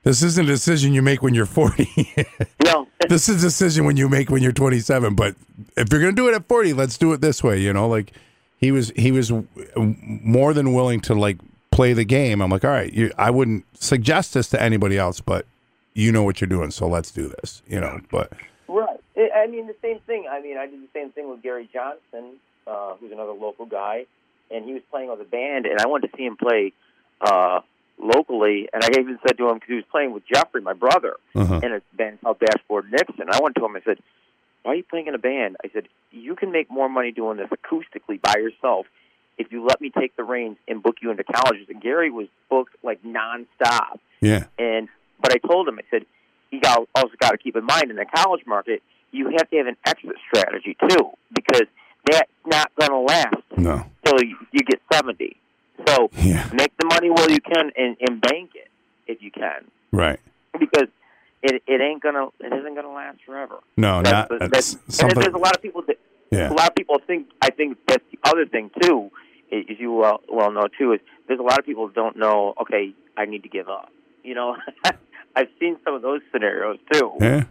[0.02, 2.26] This isn't a decision you make when you're 40.
[2.64, 5.36] No, this is a decision when you make when you're 27 but
[5.76, 7.86] if you're going to do it at 40 let's do it this way you know
[7.86, 8.12] like
[8.56, 9.30] he was he was
[9.76, 11.38] more than willing to like
[11.74, 15.20] play the game i'm like all right you, i wouldn't suggest this to anybody else
[15.20, 15.46] but
[15.92, 18.32] you know what you're doing so let's do this you know but
[18.74, 19.00] Right.
[19.16, 20.26] I I mean, the same thing.
[20.30, 24.06] I mean, I did the same thing with Gary Johnson, uh, who's another local guy,
[24.50, 26.72] and he was playing with a band, and I wanted to see him play
[27.20, 27.60] uh,
[27.98, 31.16] locally, and I even said to him because he was playing with Jeffrey, my brother,
[31.34, 31.60] uh-huh.
[31.62, 33.26] in a band called Dashboard Nixon.
[33.30, 33.76] I went to him.
[33.76, 33.98] I said,
[34.62, 37.36] "Why are you playing in a band?" I said, "You can make more money doing
[37.36, 38.86] this acoustically by yourself."
[39.36, 42.28] If you let me take the reins and book you into colleges, and Gary was
[42.48, 44.44] booked like nonstop, yeah.
[44.58, 44.88] And
[45.20, 46.06] but I told him, I said,
[46.50, 49.56] you got also got to keep in mind in the college market, you have to
[49.56, 51.66] have an exit strategy too, because
[52.10, 53.84] that's not going to last no.
[54.04, 55.36] till you, you get seventy.
[55.88, 56.48] So yeah.
[56.52, 58.68] make the money while you can and, and bank it
[59.06, 60.20] if you can, right.
[60.58, 60.88] Because
[61.42, 63.56] it it ain't gonna it isn't gonna last forever.
[63.76, 65.98] no That's, not that's that's, and there's a lot of people that
[66.30, 66.50] yeah.
[66.50, 67.28] a lot of people think.
[67.42, 69.10] I think that's the other thing too,
[69.52, 72.54] as you well well know too, is there's a lot of people who don't know.
[72.60, 73.90] Okay, I need to give up.
[74.22, 74.56] You know,
[75.36, 77.12] I've seen some of those scenarios too.
[77.20, 77.44] Yeah,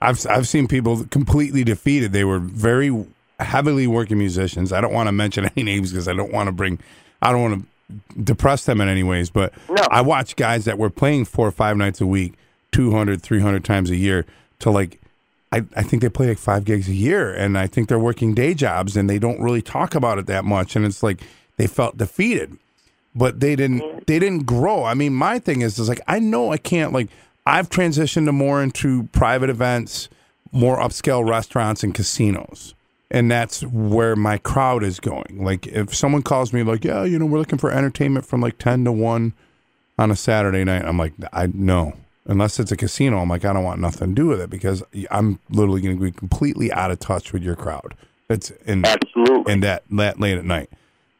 [0.00, 2.12] I've I've seen people completely defeated.
[2.12, 3.06] They were very
[3.38, 4.72] heavily working musicians.
[4.72, 6.78] I don't want to mention any names because I don't want to bring,
[7.22, 9.30] I don't want to depress them in any ways.
[9.30, 9.82] But No.
[9.90, 12.34] I watch guys that were playing four or five nights a week,
[12.72, 14.26] 200, 300 times a year
[14.60, 15.00] to like.
[15.50, 18.34] I, I think they play like five gigs a year, and I think they're working
[18.34, 20.76] day jobs, and they don't really talk about it that much.
[20.76, 21.20] And it's like
[21.56, 22.58] they felt defeated
[23.18, 23.98] but they didn't mm-hmm.
[24.06, 24.84] they didn't grow.
[24.84, 27.08] I mean, my thing is is like I know I can't like
[27.44, 30.08] I've transitioned to more into private events,
[30.52, 32.74] more upscale restaurants and casinos.
[33.10, 35.42] And that's where my crowd is going.
[35.42, 38.58] Like if someone calls me like, "Yeah, you know, we're looking for entertainment from like
[38.58, 39.32] 10 to 1
[39.98, 41.94] on a Saturday night." I'm like, "I no."
[42.28, 44.82] Unless it's a casino, I'm like, I don't want nothing to do with it because
[45.10, 47.94] I'm literally going to be completely out of touch with your crowd.
[48.28, 49.50] It's in Absolutely.
[49.50, 50.70] and that that late at night.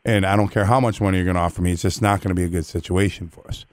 [0.04, 2.20] And I don't care how much money you're going to offer me; it's just not
[2.20, 3.64] going to be a good situation for us.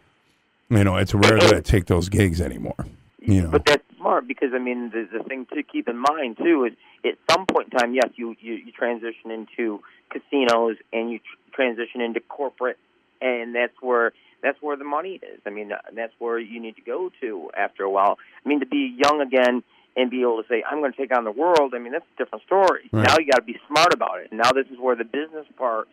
[0.70, 2.86] You know, it's rare that I take those gigs anymore.
[3.20, 6.38] You know, But that's smart because I mean the the thing to keep in mind
[6.38, 11.12] too is at some point in time, yes, you you, you transition into casinos and
[11.12, 12.78] you tr- transition into corporate,
[13.22, 14.14] and that's where
[14.46, 15.40] that's where the money is.
[15.46, 18.18] I mean, that's where you need to go to after a while.
[18.46, 19.64] I mean, to be young again
[19.98, 22.06] and be able to say, "I'm going to take on the world." I mean, that's
[22.16, 22.90] a different story.
[22.92, 23.08] Right.
[23.08, 24.32] Now you got to be smart about it.
[24.32, 25.88] Now this is where the business part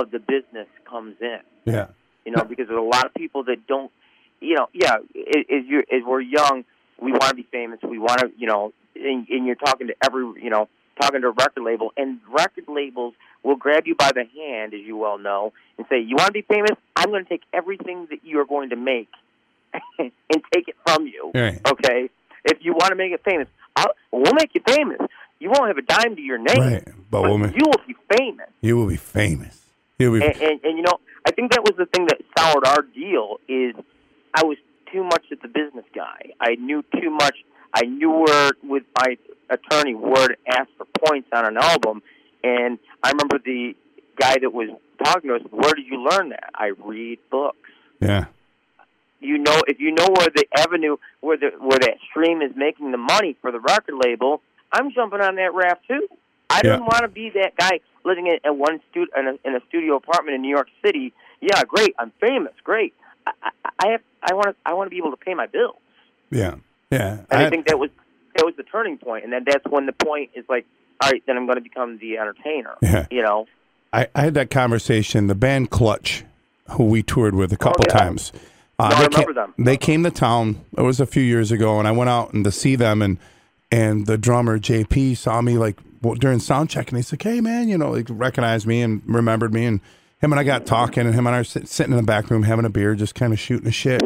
[0.00, 1.88] of the business comes in yeah,
[2.24, 3.90] you know, because there's a lot of people that don't,
[4.40, 6.64] you know, yeah, as as you as we're young,
[7.00, 7.78] we want to be famous.
[7.82, 10.68] We want to, you know, and, and you're talking to every, you know,
[11.00, 14.80] talking to a record label, and record labels will grab you by the hand, as
[14.80, 16.72] you well know, and say, "You want to be famous?
[16.96, 19.08] I'm going to take everything that you are going to make
[19.98, 20.12] and
[20.52, 22.08] take it from you." right, Okay,
[22.44, 24.98] if you want to make it famous, I'll, we'll make you famous.
[25.38, 26.88] You won't have a dime to your name, right.
[27.10, 28.48] But woman, you will be famous.
[28.60, 29.60] you will be famous.
[29.98, 30.26] You will be.
[30.26, 33.38] And, and, and you know, I think that was the thing that soured our deal
[33.48, 33.74] is
[34.34, 34.56] I was
[34.92, 36.32] too much of the business guy.
[36.40, 37.36] I knew too much.
[37.74, 39.16] I knew where with my
[39.50, 42.02] attorney where to ask for points on an album,
[42.44, 43.74] and I remember the
[44.18, 44.68] guy that was
[45.04, 45.42] talking to us.
[45.50, 46.50] Where did you learn that?
[46.54, 47.56] I read books.
[48.00, 48.26] yeah,
[49.20, 52.90] You know, if you know where the avenue, where the where that stream is making
[52.92, 56.08] the money for the record label, I'm jumping on that raft too.
[56.50, 56.72] I Yeah.
[56.72, 59.60] didn't want to be that guy living in, in one stu- in, a, in a
[59.68, 61.12] studio apartment in New York City.
[61.40, 61.94] Yeah, great.
[61.98, 62.52] I'm famous.
[62.64, 62.94] Great.
[63.26, 64.00] I, I, I have.
[64.22, 64.54] I want to.
[64.66, 65.76] I want to be able to pay my bills.
[66.30, 66.56] yeah,
[66.90, 67.18] yeah.
[67.30, 67.90] And I, I- think that was
[68.36, 69.24] that was the turning point.
[69.24, 70.66] And then that's when the point is like,
[71.02, 72.74] all right, then I'm going to become the entertainer.
[72.82, 73.06] Yeah.
[73.10, 73.46] You know.
[73.92, 75.26] I, I had that conversation.
[75.26, 76.24] The band Clutch,
[76.70, 77.98] who we toured with a couple Oh, yeah.
[77.98, 78.32] times,
[78.78, 79.54] uh, No, I they, remember came, them.
[79.58, 80.64] they came to town.
[80.78, 83.18] It was a few years ago, and I went out and to see them, and
[83.70, 85.76] and the drummer JP saw me like
[86.18, 89.52] during sound check, and he's like, "Hey man, you know, like recognized me and remembered
[89.52, 89.80] me." And
[90.20, 92.44] him and I got talking, and him and I were sitting in the back room
[92.44, 94.02] having a beer, just kind of shooting the shit.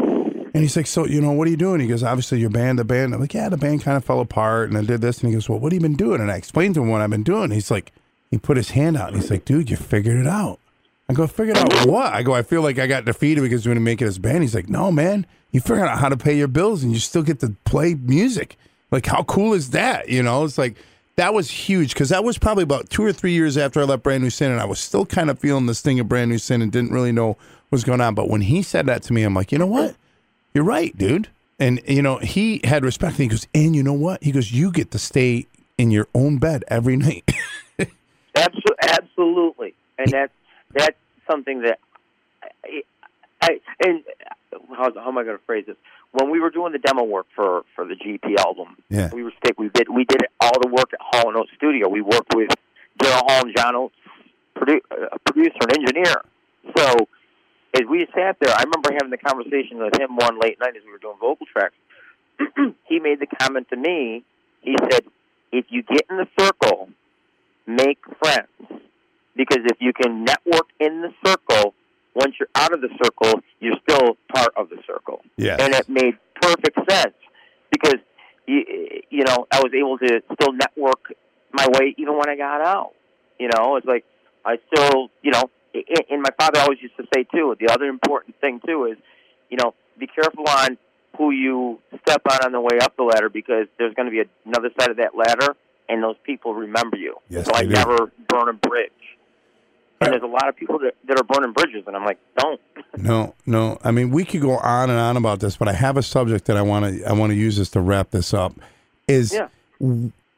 [0.57, 2.79] And he's like, "So you know, what are you doing?" He goes, "Obviously, your band,
[2.79, 5.21] the band." I'm like, "Yeah, the band kind of fell apart, and I did this."
[5.21, 7.03] And he goes, "Well, what have you been doing?" And I explained to him what
[7.03, 7.51] I've been doing.
[7.51, 7.93] He's like,
[8.31, 10.59] he put his hand out, and he's like, "Dude, you figured it out."
[11.09, 12.13] I go, figured out what?
[12.13, 14.43] I go, I feel like I got defeated because we didn't make it as band.
[14.43, 17.23] He's like, no, man, you figured out how to pay your bills and you still
[17.23, 18.57] get to play music.
[18.91, 20.09] Like, how cool is that?
[20.09, 20.77] You know, it's like,
[21.15, 24.03] that was huge because that was probably about two or three years after I left
[24.03, 26.39] Brand New Sin and I was still kind of feeling this thing of Brand New
[26.39, 27.39] Sin and didn't really know what
[27.71, 28.15] was going on.
[28.15, 29.95] But when he said that to me, I'm like, you know what?
[30.57, 31.29] You're right, dude.
[31.59, 33.17] And, you know, he had respect.
[33.17, 34.25] And he goes, and you know what?
[34.25, 35.45] He goes, you get to stay
[35.77, 37.31] in your own bed every night.
[37.79, 40.33] Abso- absolutely, and that's
[40.73, 40.97] that's
[41.31, 41.79] something that
[42.65, 42.83] I,
[43.43, 44.03] I and
[44.75, 45.77] how, how am I going to phrase this?
[46.13, 49.11] When we were doing the demo work for for the GP album, Yeah.
[49.13, 49.59] we were stick.
[49.59, 51.89] We did we did all the work at Hall and Oates Studio.
[51.91, 52.49] We worked with
[52.99, 53.95] Daryl Hall and John Oates,
[54.57, 56.15] produ- uh, producer and engineer.
[56.77, 57.09] So
[57.77, 60.83] as we sat there, I remember having the conversation with him one late night as
[60.85, 61.75] we were doing vocal tracks.
[62.89, 64.25] he made the comment to me.
[64.61, 65.05] He said,
[65.53, 66.89] "If you get in the circle."
[67.67, 68.49] make friends
[69.35, 71.75] because if you can network in the circle,
[72.15, 75.21] once you're out of the circle, you're still part of the circle.
[75.37, 75.61] Yes.
[75.61, 77.15] And it made perfect sense
[77.71, 77.97] because
[78.47, 78.63] you,
[79.11, 81.13] you know I was able to still network
[81.53, 82.93] my way even when I got out.
[83.39, 84.05] You know, it's like
[84.45, 85.51] I still, you know,
[85.89, 87.55] and and my father always used to say too.
[87.61, 88.99] The other important thing too is,
[89.51, 90.77] you know, be careful on
[91.17, 94.23] who you step on on the way up the ladder because there's going to be
[94.45, 95.57] another side of that ladder,
[95.89, 97.17] and those people remember you.
[97.29, 97.69] Yes, so I do.
[97.71, 98.91] never burn a bridge.
[99.99, 102.19] And uh, there's a lot of people that, that are burning bridges, and I'm like,
[102.39, 102.61] don't.
[102.99, 103.79] No, no.
[103.85, 106.47] I mean, we could go on and on about this, but I have a subject
[106.47, 108.55] that I want to I want to use this to wrap this up.
[109.07, 109.49] Is Yeah.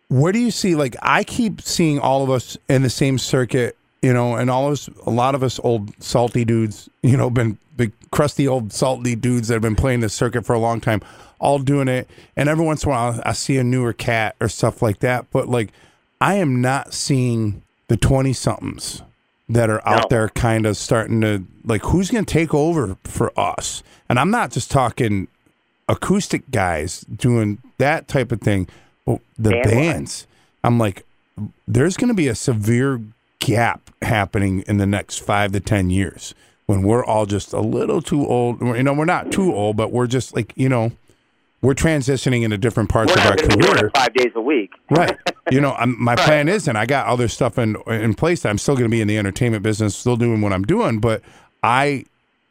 [0.09, 3.77] where do you see like I keep seeing all of us in the same circuit,
[4.03, 7.59] you know, and all us, a lot of us old salty dudes, you know, been
[7.77, 11.01] the crusty old salty dudes that have been playing this circuit for a long time,
[11.39, 14.49] all doing it, and every once in a while I see a newer cat or
[14.49, 15.71] stuff like that, but like
[16.21, 19.03] I am not seeing the twenty somethings
[19.49, 20.07] that are out No.
[20.11, 23.83] there kind of starting to like who's going to take over for us?
[24.11, 25.29] And i'm not just talking
[25.89, 28.69] acoustic guys doing that type of thing
[29.07, 30.27] but the Band bands.
[30.65, 31.05] I'm like
[31.67, 33.01] there's going to be a severe
[33.39, 36.35] gap happening in the next five to ten years
[36.67, 38.61] when we're all just a little too old.
[38.61, 40.93] You know we're not too old but we're just like you know
[41.61, 43.91] we're transitioning into different parts We're of our not going to be doing career.
[43.95, 44.71] five days a week.
[44.91, 45.17] right.
[45.51, 48.59] You know I'm, my plan is and i got other stuff in in place i'm
[48.59, 51.23] still going to be in the entertainment business still doing what i'm doing but
[51.63, 52.05] i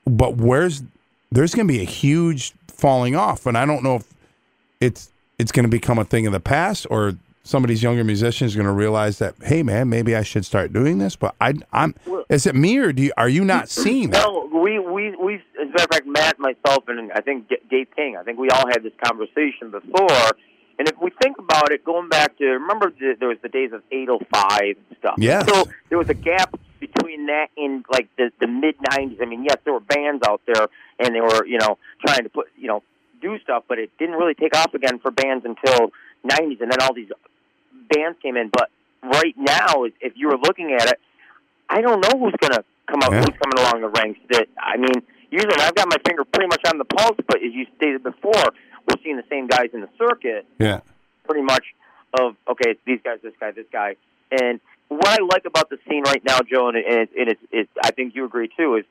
[0.06, 0.84] but where's
[1.32, 4.14] there's going to be a huge falling off and i don't know if
[4.82, 7.14] it's it's going to become a thing of the past or
[7.48, 10.46] some of these younger musicians are going to realize that, hey, man, maybe I should
[10.46, 11.16] start doing this.
[11.16, 11.96] But I, I'm.
[12.30, 14.24] Is it me or do you, are you not seeing that?
[14.24, 15.36] No, we we we.
[15.36, 18.18] As a matter of fact, Matt, myself, and I think Dave King.
[18.18, 20.32] I think we all had this conversation before.
[20.80, 23.72] And if we think about it, going back to remember the, there was the days
[23.74, 25.16] of 805 and stuff.
[25.18, 25.44] Yeah.
[25.44, 29.22] So there was a gap between that and like the the mid 90s.
[29.22, 30.68] I mean, yes, there were bands out there,
[31.00, 32.84] and they were you know trying to put you know
[33.22, 35.92] do stuff, but it didn't really take off again for bands until
[36.24, 37.10] 90s, and then all these
[37.90, 38.50] bands came in.
[38.50, 38.70] But
[39.04, 41.00] right now, if you were looking at it,
[41.70, 43.20] I don't know who's going to come up, Yeah.
[43.20, 44.20] who's coming along the ranks.
[44.30, 47.54] That I mean, usually I've got my finger pretty much on the pulse, but as
[47.54, 48.34] you stated before,
[48.88, 50.80] we're seeing the same guys in the circuit Yeah.
[51.26, 51.66] pretty much
[52.20, 53.96] of okay, it's these guys, this guy, this guy,
[54.32, 57.70] and what I like about the scene right now, Joe, and, it, and it's, it's,
[57.84, 58.86] I think you agree too, is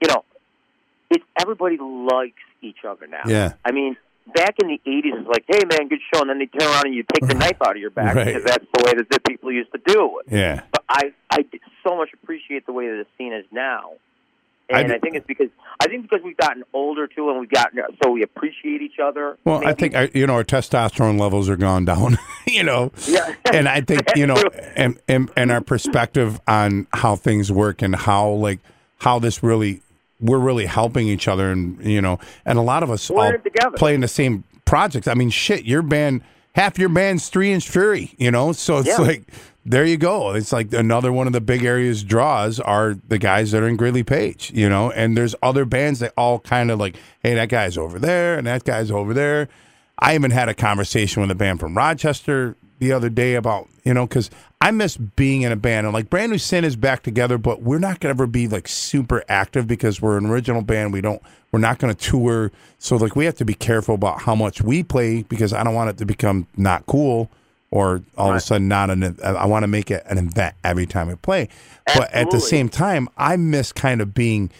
[0.00, 0.24] you know,
[1.10, 3.22] it's everybody likes each other now.
[3.26, 3.54] Yeah.
[3.64, 3.96] I mean,
[4.34, 6.86] back in the '80s, it's like, hey man, good show, and then they turn around
[6.86, 8.26] and you take the knife out of your back Right.
[8.26, 10.32] because that's the way that the people used to do it.
[10.32, 10.62] Yeah.
[10.72, 11.44] But I, I
[11.86, 13.92] so much appreciate the way that the scene is now.
[14.72, 15.48] And do- I, think it's because
[15.80, 19.36] I think because we've gotten older too, and we've gotten so we appreciate each other.
[19.44, 22.18] Well, I think our, you know our testosterone levels are gone down.
[22.46, 23.34] you know, Yeah.
[23.52, 24.36] and I think you know,
[24.76, 28.60] and, and and our perspective on how things work and how like
[28.98, 29.82] how this really
[30.20, 33.32] we're really helping each other, and you know, and a lot of us We're all
[33.38, 33.76] together.
[33.76, 35.08] play in the same projects.
[35.08, 36.22] I mean, shit, your band,
[36.54, 38.14] half your band's Three Inch Fury.
[38.18, 38.98] You know, so it's Yeah.
[38.98, 39.24] like
[39.66, 40.32] there you go.
[40.32, 43.76] It's like another one of the big areas draws are the guys that are in
[43.76, 47.50] Gridley Page, you know, and there's other bands that all kind of like, hey, that
[47.50, 49.48] guy's over there and that guy's over there.
[49.98, 53.92] I even had a conversation with a band from Rochester the other day about, you
[53.92, 54.30] know, because
[54.60, 57.62] I miss being in a band and like Brand New Sin is back together, but
[57.62, 60.92] we're not going to ever be like super active because we're an original band.
[60.92, 62.52] We don't, we're not going to tour.
[62.78, 65.74] So like we have to be careful about how much we play because I don't
[65.74, 67.30] want it to become not cool
[67.70, 70.86] or all of a sudden not an, I want to make it an event every
[70.86, 71.48] time we play.
[71.86, 74.50] But at the same time, I miss kind of being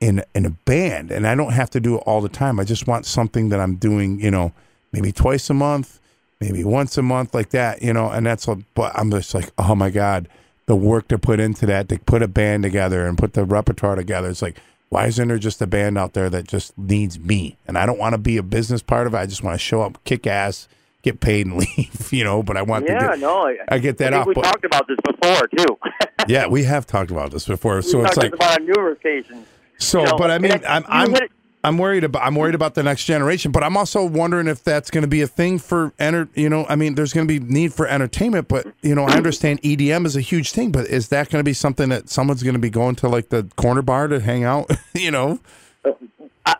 [0.00, 2.60] in in a band and I don't have to do it all the time.
[2.60, 4.52] I just want something that I'm doing, you know,
[4.92, 5.98] maybe twice a month,
[6.40, 9.50] maybe once a month like that, you know, and that's what but I'm just like,
[9.58, 10.28] oh my God,
[10.66, 13.96] the work to put into that, to put a band together and put the repertoire
[13.96, 14.28] together.
[14.28, 17.56] It's like, why isn't there just a band out there that just needs me?
[17.66, 19.18] And I don't want to be a business part of it.
[19.18, 20.68] I just want to show up, kick ass,
[21.02, 23.78] get paid and leave, you know, but I want yeah, to get no, I, I
[23.78, 25.78] get that I off, we but- talked about this before too.
[26.28, 27.80] Yeah, we have talked about this before.
[27.82, 29.46] So we it's like about on numerous occasions.
[29.78, 31.30] So, You know, but I mean, I'm I'm hit it-
[31.66, 33.50] I'm worried about I'm worried about the next generation.
[33.50, 36.28] But I'm also wondering if that's going to be a thing for enter.
[36.34, 39.16] You know, I mean, there's going to be need for entertainment, but you know, I
[39.16, 40.70] understand EDM is a huge thing.
[40.70, 43.30] But is that going to be something that someone's going to be going to like
[43.30, 44.70] the corner bar to hang out?
[44.94, 45.40] you know,
[45.84, 46.54] uh,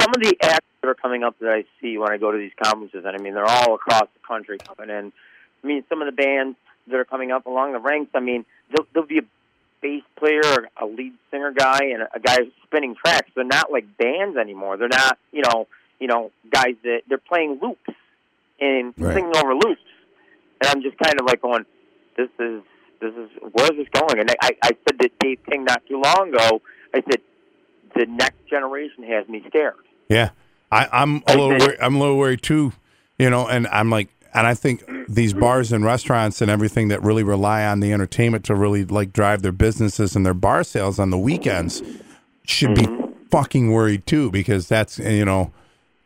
[0.00, 2.38] some of the acts that are coming up that I see when I go to
[2.38, 5.12] these conferences, and I mean, they're all across the country coming in.
[5.62, 6.56] I mean, some of the bands
[6.88, 8.10] that are coming up along the ranks.
[8.14, 9.22] I mean, there'll, there'll be a
[9.80, 10.42] bass player,
[10.80, 13.30] a lead singer guy, and a, guy spinning tracks.
[13.34, 14.76] They're not like bands anymore.
[14.76, 15.66] They're not, you know,
[16.00, 17.90] you know, guys that they're playing loops
[18.60, 19.14] and Right.
[19.14, 19.80] singing over loops.
[20.60, 21.64] And I'm just kind of like going,
[22.16, 22.62] this is
[23.00, 24.18] this is where's this going?
[24.18, 26.60] And I, I said to Dave King not too long ago.
[26.92, 27.20] I said
[27.94, 29.74] the next generation has me scared.
[30.08, 30.30] yeah,
[30.72, 32.72] I, I'm a I little think- worried, I'm a little worried too.
[33.18, 37.02] You know, and I'm like, and I think these bars and restaurants and everything that
[37.02, 41.00] really rely on the entertainment to really like drive their businesses and their bar sales
[41.00, 41.82] on the weekends
[42.44, 42.86] should be
[43.32, 45.50] fucking worried too because that's you know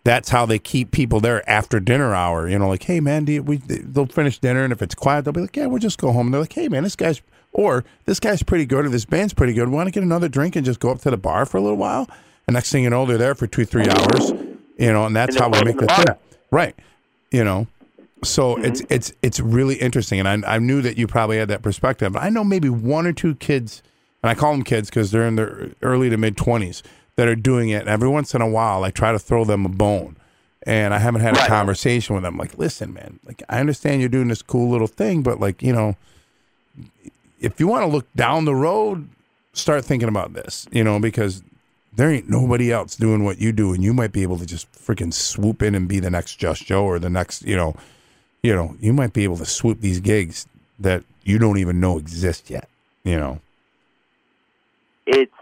[0.05, 2.49] that's how they keep people there after dinner hour.
[2.49, 5.27] You know, like, hey man, do you, we they'll finish dinner and if it's quiet,
[5.27, 6.29] they'll be like, yeah, we'll just go home.
[6.29, 7.21] And they're like, hey man, this guy's
[7.53, 9.69] or this guy's pretty good or this band's pretty good.
[9.69, 11.77] Want to get another drink and just go up to the bar for a little
[11.77, 12.09] while?
[12.47, 14.31] And next thing you know, they're there for two three hours.
[14.79, 16.75] You know, and that's how we make the the thing, right?
[17.31, 17.67] You know.
[18.25, 18.65] So Mm-hmm.
[18.67, 22.13] it's it's it's really interesting, and I, I knew that you probably had that perspective.
[22.13, 23.83] But I know maybe one or two kids,
[24.23, 26.83] and I call them kids because they're in their early to mid twenties
[27.17, 27.81] that are doing it.
[27.81, 30.17] And every once in a while, I try to throw them a bone,
[30.65, 31.49] and I haven't had a Right.
[31.49, 32.37] conversation with them.
[32.39, 35.73] Like, listen, man, like I understand you're doing this cool little thing, but like you
[35.73, 35.97] know,
[37.41, 39.09] if you want to look down the road,
[39.53, 40.67] start thinking about this.
[40.71, 41.43] You know, because
[41.95, 44.71] there ain't nobody else doing what you do, and you might be able to just
[44.73, 47.75] freaking swoop in and be the next Just Joe or the next, you know,
[48.43, 50.47] you know, you might be able to swoop these gigs
[50.79, 52.69] that you don't even know exist yet.
[53.05, 53.41] You know,
[55.07, 55.33] It's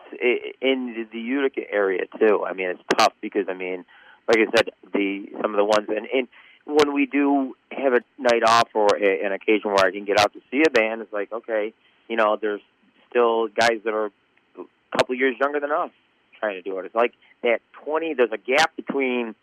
[0.61, 2.45] in the Utica area too.
[2.47, 3.85] I mean, it's tough because I mean,
[4.29, 6.29] like I said, the some of the ones and, and
[6.67, 10.21] when we do have a night off or a, an occasion where I can get
[10.21, 11.73] out to see a band, it's like okay,
[12.09, 12.63] you know, there's
[13.09, 14.11] still guys that are
[14.59, 15.91] a couple years younger than us
[16.39, 16.87] trying to do it.
[16.87, 18.15] It's like that twenty.
[18.15, 19.35] There's a gap between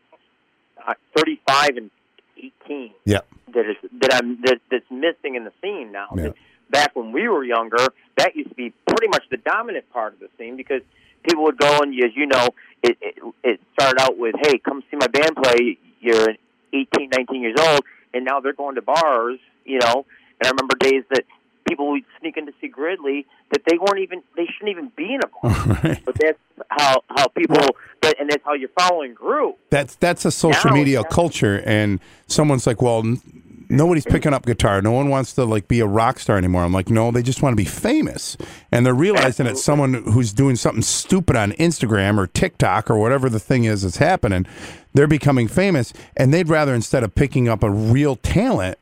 [0.85, 1.91] uh, thirty-five and
[2.37, 3.27] 18 Yep.
[3.53, 6.07] that is that I'm that, that's missing in the scene now.
[6.15, 6.29] Yeah.
[6.69, 7.85] Back when we were younger,
[8.17, 10.81] that used to be pretty much the dominant part of the scene because
[11.23, 12.49] people would go and, as you know,
[12.83, 16.35] it it, it started out with, "Hey, come see my band play." You're
[16.73, 17.81] 18, 19 years old,
[18.13, 20.05] and now they're going to bars, you know.
[20.39, 21.23] And I remember days that
[21.67, 25.13] people would sneak in to see Gridley that they weren't even they shouldn't even be
[25.13, 25.77] in a bar.
[25.83, 26.01] Right.
[26.05, 26.39] But that's
[26.69, 27.57] how how people
[28.01, 29.55] that, and that's how your following grew.
[29.69, 33.21] That's that's a social Now- media culture, and someone's like, "Well, n-
[33.69, 34.81] nobody's picking up guitar.
[34.81, 37.41] No one wants to like be a rock star anymore." I'm like, "No, they just
[37.41, 38.37] want to be famous,"
[38.71, 43.29] and they're realizing that someone who's doing something stupid on Instagram or TikTok or whatever
[43.29, 44.45] the thing is that's happening,
[44.93, 48.77] they're becoming famous, and they'd rather instead of picking up a real talent.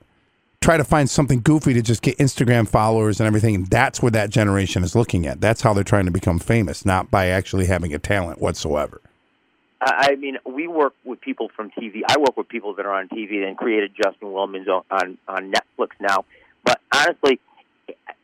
[0.66, 3.54] Try to find something goofy to just get Instagram followers and everything.
[3.54, 5.40] And that's what that generation is looking at.
[5.40, 9.00] That's how they're trying to become famous, not by actually having a talent whatsoever.
[9.80, 12.02] I I mean, we work with people from TV.
[12.10, 15.52] I work with people that are on TV and created Justin Williams on on, on
[15.52, 16.26] Netflix now.
[16.64, 17.40] But honestly,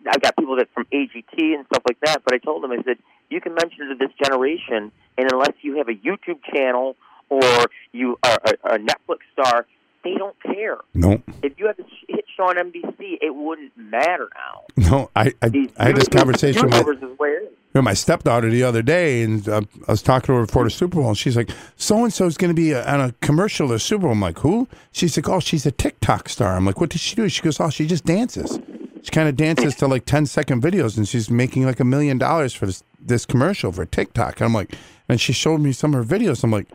[0.10, 2.24] I've got people that from AGT and stuff like that.
[2.26, 2.98] But I told them, I said,
[3.30, 6.96] you can mention to this generation, and unless you have a YouTube channel
[7.30, 9.68] or you are a, a Netflix star,
[10.04, 10.78] they don't care.
[10.94, 11.22] Nope.
[11.44, 14.64] If you had to hit show on NBC, it wouldn't matter now.
[14.78, 17.58] No, I I, These I had this conversation with my, YouTubers is where it is.
[17.74, 20.70] with my stepdaughter the other day, and uh, I was talking to her before the
[20.70, 23.12] Super Bowl, and she's like, "So and so is going to be a, on a
[23.22, 26.56] commercial at the Super Bowl." I'm like, "Who?" She's like, "Oh, she's a TikTok star."
[26.56, 28.60] I'm like, "What does she do?" She goes, "Oh, she just dances.
[29.04, 32.18] She kind of dances to like 10 second videos, and she's making like a million
[32.18, 34.74] dollars for this this commercial for TikTok." And I'm like,
[35.10, 36.44] and she showed me some of her videos.
[36.44, 36.68] I'm like,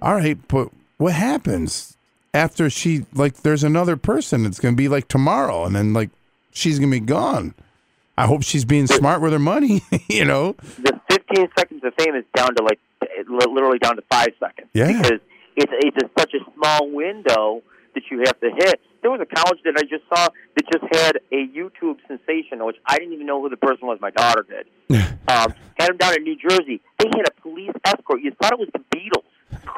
[0.00, 1.93] "All right, but what happens?"
[2.34, 6.10] After she like, there's another person that's gonna be like tomorrow, and then like
[6.50, 7.54] she's gonna be gone.
[8.18, 10.54] I hope she's being smart with her money, you know.
[10.78, 12.78] the 15 seconds of fame is down to like
[13.28, 14.68] literally down to five seconds.
[14.72, 14.88] Yeah.
[14.88, 15.20] Because
[15.56, 17.62] it's it's a, such a small window
[17.94, 18.80] that you have to hit.
[19.02, 22.76] There was a college that I just saw that just had a YouTube sensation, which
[22.86, 23.98] I didn't even know who the person was.
[24.00, 24.66] My daughter did.
[25.28, 26.80] um, had him down in New Jersey.
[26.98, 28.22] They had a police escort.
[28.22, 29.24] You thought it was the Beatles.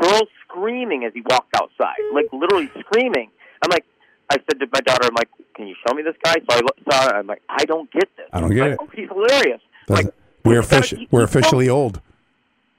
[0.01, 3.31] Girls screaming as he walked outside, like literally screaming.
[3.63, 3.85] I'm like,
[4.31, 6.35] I said to my daughter, I'm like, can you show me this guy?
[6.35, 7.13] So I lo- saw it.
[7.15, 8.27] I'm like, I don't get this.
[8.33, 8.79] I don't get Like, it.
[8.81, 9.61] Oh, he's hilarious.
[9.89, 10.07] Like,
[10.45, 10.99] we're official.
[10.99, 12.01] he- We're he filmed- officially old.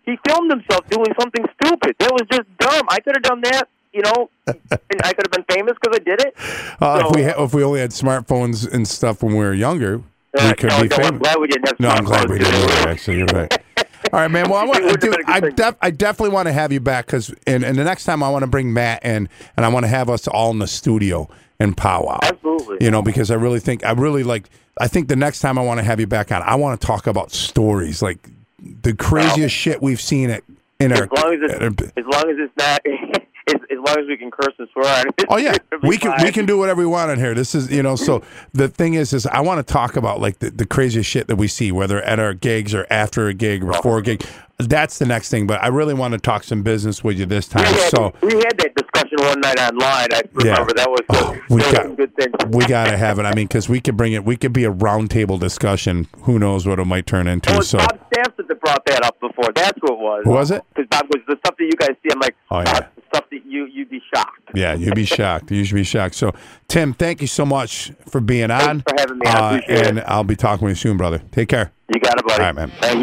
[0.05, 1.95] he filmed himself doing something stupid.
[1.99, 2.85] That was just dumb.
[2.89, 6.03] I could have done that, you know, and I could have been famous because I
[6.03, 6.35] did it.
[6.81, 10.01] Uh, if we ha- if we only had smartphones and stuff when we were younger,
[10.37, 11.19] Uh, we could no, be no, I'm famous.
[11.21, 12.51] glad we didn't have No, I'm glad we smartphones.
[12.51, 12.71] didn't.
[12.79, 13.57] Either, actually, you're right.
[14.13, 14.49] All right, man.
[14.49, 16.53] Well, I want, It would've dude, been a good I, def- I definitely want to
[16.53, 19.27] have you back because, and, and the next time I want to bring Matt in,
[19.57, 21.29] and I want to have us all in the studio
[21.59, 22.19] and powwow.
[22.23, 22.77] Absolutely.
[22.81, 24.49] You know, because I really think I really like.
[24.79, 26.85] I think the next time I want to have you back on, I want to
[26.87, 28.29] talk about stories like
[28.59, 30.43] the craziest shit we've seen at
[30.79, 31.03] in our.
[31.03, 32.81] As long as at our- as long as it's not,
[33.47, 35.25] as, as long as we can curse and swear on it.
[35.29, 37.33] Oh yeah, we can we can do whatever we want in here.
[37.33, 37.95] This is you know.
[37.95, 38.23] So
[38.53, 41.35] the thing is, is I want to talk about like the, the craziest shit that
[41.37, 44.23] we see, whether at our gigs or after a gig or before a gig.
[44.59, 45.45] That's the next thing.
[45.45, 47.73] But I really want to talk some business with you this We time.
[47.73, 50.07] had, So we had that discussion one night online.
[50.13, 50.51] I Yeah.
[50.51, 51.41] remember that was Oh, good.
[51.49, 52.33] we got- good things.
[52.49, 53.23] we gotta have it.
[53.25, 54.23] I mean, because we could bring it.
[54.25, 56.07] We could be a roundtable discussion.
[56.23, 57.55] Who knows what it might turn It into?
[57.55, 59.51] was So Bob Sampson that brought that up before.
[59.55, 60.21] That's who it was.
[60.25, 60.63] Who was it?
[60.75, 62.09] Because Bob was the stuff that you guys see.
[62.13, 62.79] I'm like, Oh, yeah.
[63.13, 64.49] Stuff that you you'd be shocked.
[64.53, 65.49] yeah, you'd be shocked.
[65.51, 66.15] You should be shocked.
[66.15, 66.33] So
[66.67, 68.81] Tim, thank you so much for being on.
[68.81, 69.25] for having me.
[69.27, 70.03] Uh, and it.
[70.07, 71.21] I'll be talking with you soon, brother.
[71.31, 71.71] Take care.
[71.93, 72.41] You got it, buddy.
[72.43, 72.71] All right, man.
[72.81, 72.99] Thank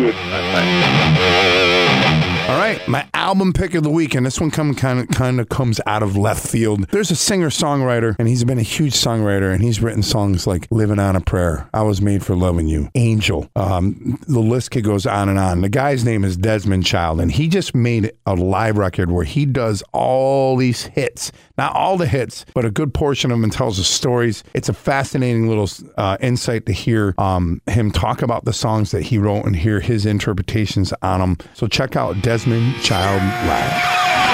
[2.27, 2.34] you.
[2.47, 5.41] All right, my album pick of the week, and this one come kind of kind
[5.41, 6.87] of comes out of left field.
[6.91, 10.69] There's a singer songwriter, and he's been a huge songwriter, and he's written songs like
[10.71, 14.85] "Living on a Prayer," "I Was Made for Loving You," "Angel." Um, the list could
[14.85, 15.63] goes on and on.
[15.63, 19.47] The guy's name is Desmond Child, and he just made a live record where he
[19.47, 23.55] does all these hits, not all the hits, but a good portion of them, and
[23.55, 24.45] tells the stories.
[24.53, 29.01] It's a fascinating little uh, insight to hear um, him talk about the songs that
[29.03, 31.39] he wrote and hear his interpretations on them.
[31.55, 34.34] So check out Desmond Child Live.